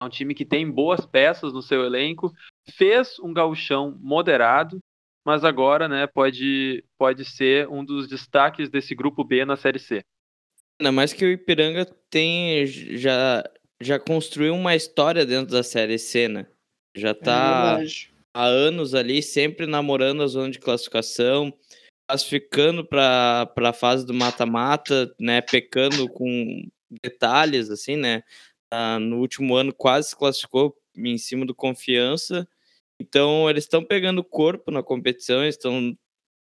É 0.00 0.04
um 0.04 0.08
time 0.08 0.34
que 0.34 0.44
tem 0.44 0.70
boas 0.70 1.06
peças 1.06 1.52
no 1.52 1.62
seu 1.62 1.84
elenco, 1.84 2.32
fez 2.76 3.18
um 3.20 3.32
gauchão 3.32 3.96
moderado, 4.00 4.78
mas 5.24 5.44
agora 5.44 5.88
né, 5.88 6.06
pode, 6.06 6.84
pode 6.98 7.24
ser 7.24 7.68
um 7.68 7.84
dos 7.84 8.08
destaques 8.08 8.68
desse 8.68 8.94
grupo 8.94 9.24
B 9.24 9.44
na 9.44 9.56
Série 9.56 9.78
C. 9.78 10.02
Ainda 10.78 10.92
mais 10.92 11.12
que 11.12 11.24
o 11.24 11.30
Ipiranga 11.30 11.86
tem 12.10 12.66
já, 12.66 13.42
já 13.80 13.98
construiu 13.98 14.54
uma 14.54 14.74
história 14.74 15.24
dentro 15.24 15.52
da 15.52 15.62
Série 15.62 15.98
C, 15.98 16.28
né? 16.28 16.46
Já 16.94 17.12
está 17.12 17.78
é 17.80 17.86
há 18.34 18.44
anos 18.44 18.94
ali, 18.94 19.22
sempre 19.22 19.66
namorando 19.66 20.22
a 20.22 20.26
zona 20.26 20.50
de 20.50 20.58
classificação, 20.58 21.52
classificando 22.08 22.84
para 22.84 23.50
a 23.56 23.72
fase 23.72 24.06
do 24.06 24.14
mata-mata, 24.14 25.12
né, 25.18 25.40
pecando 25.40 26.08
com 26.08 26.68
detalhes, 27.02 27.68
assim, 27.70 27.96
né, 27.96 28.22
ah, 28.70 28.98
no 28.98 29.18
último 29.18 29.54
ano 29.56 29.72
quase 29.74 30.10
se 30.10 30.16
classificou 30.16 30.76
em 30.96 31.18
cima 31.18 31.44
do 31.44 31.54
Confiança, 31.54 32.48
então 33.00 33.50
eles 33.50 33.64
estão 33.64 33.84
pegando 33.84 34.24
corpo 34.24 34.70
na 34.70 34.82
competição, 34.82 35.44
estão 35.44 35.96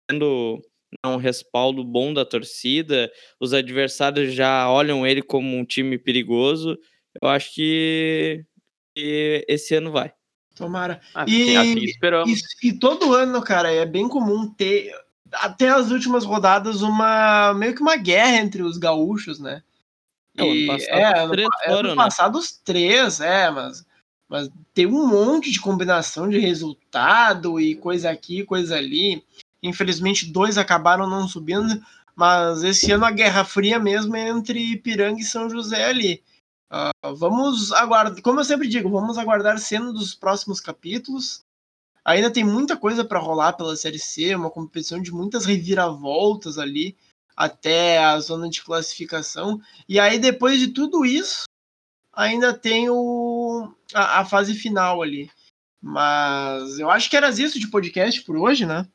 tendo 0.09 0.63
um 1.05 1.17
respaldo 1.17 1.85
bom 1.85 2.13
da 2.13 2.25
torcida, 2.25 3.11
os 3.39 3.53
adversários 3.53 4.33
já 4.33 4.71
olham 4.71 5.07
ele 5.07 5.23
como 5.23 5.57
um 5.57 5.65
time 5.65 5.99
perigoso, 5.99 6.79
eu 7.21 7.29
acho 7.29 7.55
que, 7.55 8.45
que 8.95 9.45
esse 9.49 9.75
ano 9.75 9.91
vai. 9.91 10.13
Tomara. 10.55 11.01
Assim, 11.15 11.53
e, 11.53 11.57
assim 11.57 11.85
esperamos. 11.85 12.41
E, 12.63 12.69
e 12.69 12.79
todo 12.79 13.15
ano, 13.15 13.43
cara, 13.43 13.73
é 13.73 13.87
bem 13.87 14.09
comum 14.09 14.53
ter 14.53 14.93
até 15.35 15.69
as 15.69 15.91
últimas 15.91 16.25
rodadas 16.25 16.83
uma 16.83 17.55
meio 17.55 17.75
que 17.75 17.83
uma 17.83 17.97
guerra 17.97 18.37
entre 18.37 18.63
os 18.63 18.77
gaúchos, 18.77 19.39
né? 19.39 19.63
É, 20.37 20.45
e, 20.45 20.69
ano 20.69 20.79
passado, 20.79 20.99
é, 20.99 21.25
os 21.25 21.31
três 21.31 21.49
foram, 21.65 21.79
ano 21.79 21.89
né? 21.89 21.95
passado 21.95 22.39
os 22.39 22.53
três, 22.53 23.21
é, 23.21 23.51
mas, 23.51 23.87
mas 24.29 24.51
tem 24.73 24.87
um 24.87 25.07
monte 25.07 25.51
de 25.51 25.61
combinação 25.61 26.29
de 26.29 26.39
resultado 26.39 27.61
e 27.61 27.75
coisa 27.75 28.11
aqui, 28.11 28.45
coisa 28.45 28.77
ali. 28.77 29.25
Infelizmente, 29.63 30.31
dois 30.33 30.57
acabaram 30.57 31.09
não 31.09 31.29
subindo, 31.29 31.83
mas 32.15 32.63
esse 32.63 32.91
ano 32.93 33.05
a 33.05 33.11
Guerra 33.11 33.45
Fria 33.45 33.79
mesmo 33.79 34.17
é 34.17 34.29
entre 34.29 34.59
Ipiranga 34.59 35.21
e 35.21 35.25
São 35.25 35.51
José 35.51 35.85
ali. 35.85 36.23
Uh, 36.73 37.15
vamos 37.17 37.73
aguardar, 37.73 38.23
como 38.23 38.39
eu 38.41 38.45
sempre 38.45 38.69
digo, 38.69 38.89
vamos 38.89 39.19
aguardar 39.19 39.59
cena 39.59 39.93
dos 39.93 40.15
próximos 40.15 40.61
capítulos. 40.61 41.45
Ainda 42.11 42.31
tem 42.31 42.43
muita 42.43 42.77
coisa 42.77 43.05
para 43.05 43.21
rolar 43.21 43.53
pela 43.53 43.77
Série 43.77 43.99
C, 43.99 44.35
uma 44.35 44.51
competição 44.51 45.01
de 45.01 45.13
muitas 45.13 45.45
reviravoltas 45.45 46.59
ali 46.59 46.97
até 47.37 47.99
a 47.99 48.19
zona 48.19 48.51
de 48.51 48.63
classificação. 48.65 49.61
E 49.89 50.01
aí, 50.01 50.19
depois 50.19 50.59
de 50.59 50.69
tudo 50.69 51.05
isso, 51.05 51.45
ainda 52.13 52.53
tem 52.53 52.91
o, 52.91 53.73
a, 53.95 54.21
a 54.21 54.25
fase 54.25 54.55
final 54.55 55.01
ali. 55.01 55.31
Mas 55.81 56.81
eu 56.81 56.91
acho 56.91 57.09
que 57.09 57.17
era 57.17 57.31
isso 57.31 57.61
de 57.61 57.71
podcast 57.71 58.21
por 58.23 58.37
hoje, 58.37 58.67
né? 58.67 58.89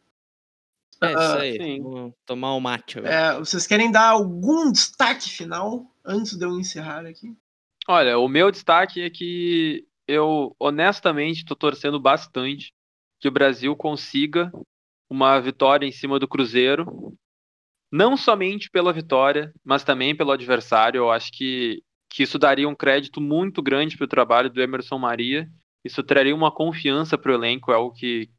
É 1.02 1.10
isso 1.10 1.18
ah, 1.18 1.40
aí. 1.40 1.80
Uh, 1.80 1.84
Vou 1.84 2.18
tomar 2.26 2.54
o 2.54 2.58
um 2.58 2.62
mate. 2.62 3.00
É, 3.00 3.40
vocês 3.40 3.66
querem 3.66 3.92
dar 3.92 4.10
algum 4.10 4.72
destaque 4.74 5.30
final 5.30 5.90
antes 6.04 6.36
de 6.36 6.46
eu 6.46 6.60
encerrar 6.60 7.06
aqui? 7.06 7.34
Olha, 7.88 8.20
o 8.20 8.28
meu 8.28 8.52
destaque 8.52 9.02
é 9.02 9.10
que 9.10 9.88
eu 10.06 10.54
honestamente 10.60 11.38
estou 11.38 11.56
torcendo 11.56 12.00
bastante 12.00 12.75
que 13.26 13.30
o 13.30 13.32
Brasil 13.32 13.76
consiga 13.76 14.52
uma 15.10 15.40
vitória 15.40 15.88
em 15.88 15.92
cima 15.92 16.20
do 16.20 16.28
Cruzeiro, 16.28 16.86
não 17.92 18.16
somente 18.16 18.70
pela 18.70 18.94
vitória, 18.94 19.52
mas 19.64 19.84
também 19.84 20.16
pelo 20.16 20.32
adversário. 20.32 21.00
Eu 21.00 21.12
acho 21.12 21.32
que, 21.32 21.82
que 22.08 22.22
isso 22.22 22.38
daria 22.38 22.70
um 22.70 22.76
crédito 22.76 23.20
muito 23.20 23.64
grande 23.64 23.98
para 23.98 24.06
o 24.06 24.08
trabalho 24.08 24.48
do 24.48 24.62
Emerson 24.62 25.00
Maria. 25.00 25.50
Isso 25.84 26.04
traria 26.04 26.36
uma 26.36 26.52
confiança 26.52 27.18
para 27.18 27.32
o 27.32 27.34
elenco, 27.34 27.72
é 27.72 27.76
algo 27.76 27.96
que 27.96 28.30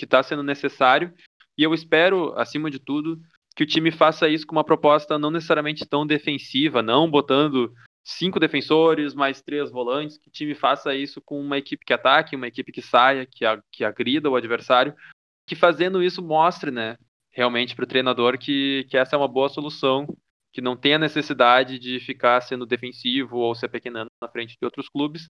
está 0.00 0.22
sendo 0.22 0.44
necessário. 0.44 1.12
E 1.58 1.64
eu 1.64 1.74
espero, 1.74 2.32
acima 2.38 2.70
de 2.70 2.78
tudo, 2.78 3.18
que 3.56 3.64
o 3.64 3.66
time 3.66 3.90
faça 3.90 4.28
isso 4.28 4.46
com 4.46 4.54
uma 4.54 4.62
proposta 4.62 5.18
não 5.18 5.32
necessariamente 5.32 5.84
tão 5.84 6.06
defensiva, 6.06 6.84
não 6.84 7.10
botando 7.10 7.74
cinco 8.06 8.38
defensores, 8.38 9.14
mais 9.14 9.42
três 9.42 9.68
volantes, 9.68 10.16
que 10.16 10.28
o 10.28 10.30
time 10.30 10.54
faça 10.54 10.94
isso 10.94 11.20
com 11.20 11.40
uma 11.40 11.58
equipe 11.58 11.84
que 11.84 11.92
ataque, 11.92 12.36
uma 12.36 12.46
equipe 12.46 12.70
que 12.70 12.80
saia, 12.80 13.26
que, 13.26 13.44
a, 13.44 13.60
que 13.72 13.84
agrida 13.84 14.30
o 14.30 14.36
adversário, 14.36 14.94
que 15.44 15.56
fazendo 15.56 16.00
isso 16.00 16.22
mostre, 16.22 16.70
né, 16.70 16.96
realmente 17.32 17.74
para 17.74 17.84
o 17.84 17.88
treinador 17.88 18.38
que, 18.38 18.86
que 18.88 18.96
essa 18.96 19.16
é 19.16 19.18
uma 19.18 19.26
boa 19.26 19.48
solução, 19.48 20.06
que 20.52 20.60
não 20.60 20.76
tem 20.76 20.94
a 20.94 20.98
necessidade 20.98 21.80
de 21.80 21.98
ficar 21.98 22.40
sendo 22.42 22.64
defensivo 22.64 23.38
ou 23.38 23.54
se 23.56 23.66
apequenando 23.66 24.10
na 24.22 24.28
frente 24.28 24.56
de 24.58 24.64
outros 24.64 24.88
clubes. 24.88 25.26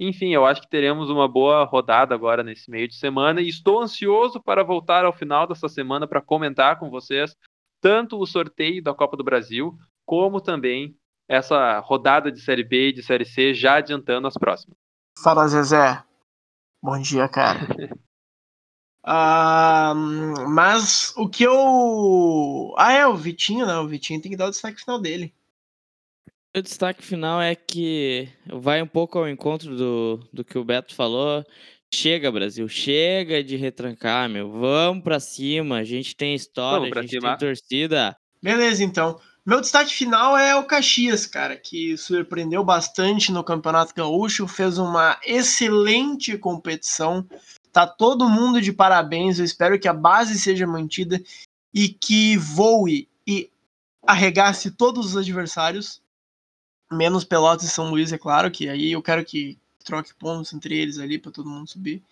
Enfim, 0.00 0.34
eu 0.34 0.44
acho 0.44 0.60
que 0.60 0.68
teremos 0.68 1.10
uma 1.10 1.28
boa 1.28 1.64
rodada 1.64 2.14
agora 2.14 2.42
nesse 2.42 2.68
meio 2.68 2.88
de 2.88 2.96
semana 2.96 3.40
e 3.40 3.48
estou 3.48 3.80
ansioso 3.80 4.42
para 4.42 4.64
voltar 4.64 5.04
ao 5.04 5.12
final 5.12 5.46
dessa 5.46 5.68
semana 5.68 6.06
para 6.06 6.20
comentar 6.20 6.78
com 6.80 6.90
vocês 6.90 7.34
tanto 7.80 8.18
o 8.18 8.26
sorteio 8.26 8.82
da 8.82 8.92
Copa 8.92 9.16
do 9.16 9.24
Brasil, 9.24 9.76
como 10.04 10.40
também 10.40 10.96
essa 11.28 11.78
rodada 11.80 12.32
de 12.32 12.40
Série 12.40 12.64
B 12.64 12.88
e 12.88 12.92
de 12.92 13.02
Série 13.02 13.26
C, 13.26 13.52
já 13.52 13.76
adiantando 13.76 14.26
as 14.26 14.34
próximas. 14.34 14.76
Fala, 15.22 15.46
Zezé. 15.46 16.02
Bom 16.82 16.98
dia, 17.00 17.28
cara. 17.28 17.60
uh, 19.04 19.94
mas 20.48 21.12
o 21.16 21.28
que 21.28 21.44
eu. 21.44 22.74
Ah, 22.78 22.92
é, 22.92 23.06
o 23.06 23.14
Vitinho, 23.14 23.66
né? 23.66 23.76
O 23.76 23.86
Vitinho 23.86 24.22
tem 24.22 24.30
que 24.30 24.36
dar 24.36 24.46
o 24.46 24.50
destaque 24.50 24.80
final 24.80 25.00
dele. 25.00 25.34
O 26.56 26.62
destaque 26.62 27.04
final 27.04 27.42
é 27.42 27.54
que 27.54 28.28
vai 28.46 28.80
um 28.80 28.86
pouco 28.86 29.18
ao 29.18 29.28
encontro 29.28 29.76
do, 29.76 30.20
do 30.32 30.44
que 30.44 30.56
o 30.56 30.64
Beto 30.64 30.94
falou. 30.94 31.44
Chega, 31.92 32.30
Brasil, 32.30 32.68
chega 32.68 33.42
de 33.42 33.56
retrancar, 33.56 34.28
meu. 34.28 34.50
Vamos 34.50 35.02
pra 35.02 35.20
cima. 35.20 35.78
A 35.78 35.84
gente 35.84 36.14
tem 36.16 36.34
história, 36.34 36.90
a 36.92 37.00
gente 37.02 37.10
cima. 37.10 37.36
tem 37.36 37.48
torcida. 37.48 38.16
Beleza, 38.42 38.84
então. 38.84 39.20
Meu 39.48 39.62
destaque 39.62 39.94
final 39.94 40.36
é 40.36 40.54
o 40.54 40.66
Caxias, 40.66 41.24
cara, 41.24 41.56
que 41.56 41.96
surpreendeu 41.96 42.62
bastante 42.62 43.32
no 43.32 43.42
Campeonato 43.42 43.94
Gaúcho, 43.94 44.46
fez 44.46 44.76
uma 44.76 45.18
excelente 45.24 46.36
competição. 46.36 47.26
Tá 47.72 47.86
todo 47.86 48.28
mundo 48.28 48.60
de 48.60 48.74
parabéns. 48.74 49.38
Eu 49.38 49.46
espero 49.46 49.80
que 49.80 49.88
a 49.88 49.94
base 49.94 50.38
seja 50.38 50.66
mantida 50.66 51.18
e 51.72 51.88
que 51.88 52.36
voe 52.36 53.08
e 53.26 53.50
arregasse 54.06 54.70
todos 54.70 55.06
os 55.06 55.16
adversários, 55.16 56.02
menos 56.92 57.24
Pelotas 57.24 57.64
e 57.64 57.70
São 57.70 57.88
Luís, 57.88 58.12
é 58.12 58.18
claro, 58.18 58.50
que 58.50 58.68
aí 58.68 58.92
eu 58.92 59.00
quero 59.00 59.24
que 59.24 59.56
troque 59.82 60.12
pontos 60.12 60.52
entre 60.52 60.76
eles 60.76 60.98
ali 60.98 61.18
para 61.18 61.32
todo 61.32 61.48
mundo 61.48 61.70
subir. 61.70 62.02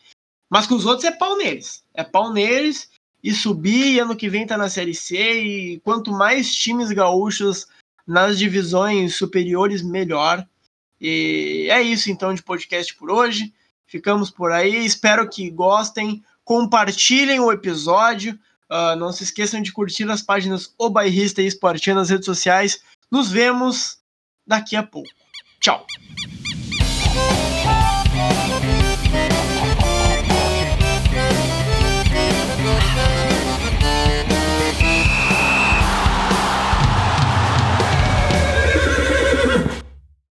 Mas 0.48 0.66
com 0.66 0.74
os 0.74 0.86
outros 0.86 1.04
é 1.04 1.12
pau 1.12 1.36
neles. 1.36 1.84
É 1.92 2.02
pau 2.02 2.32
neles 2.32 2.88
e 3.26 3.34
subir, 3.34 3.94
e 3.94 3.98
ano 3.98 4.14
que 4.14 4.28
vem 4.28 4.46
tá 4.46 4.56
na 4.56 4.68
Série 4.68 4.94
C, 4.94 5.16
e 5.16 5.80
quanto 5.80 6.12
mais 6.12 6.54
times 6.54 6.92
gaúchos 6.92 7.66
nas 8.06 8.38
divisões 8.38 9.16
superiores, 9.16 9.82
melhor. 9.82 10.46
E 11.00 11.66
é 11.68 11.82
isso 11.82 12.08
então 12.08 12.32
de 12.32 12.40
podcast 12.40 12.94
por 12.94 13.10
hoje. 13.10 13.52
Ficamos 13.84 14.30
por 14.30 14.52
aí. 14.52 14.86
Espero 14.86 15.28
que 15.28 15.50
gostem. 15.50 16.22
Compartilhem 16.44 17.40
o 17.40 17.50
episódio. 17.50 18.38
Uh, 18.70 18.94
não 18.94 19.12
se 19.12 19.24
esqueçam 19.24 19.60
de 19.60 19.72
curtir 19.72 20.08
as 20.08 20.22
páginas 20.22 20.72
O 20.78 20.88
Bairrista 20.88 21.42
e 21.42 21.46
Esportinho 21.46 21.96
nas 21.96 22.10
redes 22.10 22.26
sociais. 22.26 22.80
Nos 23.10 23.28
vemos 23.28 23.98
daqui 24.46 24.76
a 24.76 24.84
pouco. 24.84 25.10
Tchau! 25.58 25.84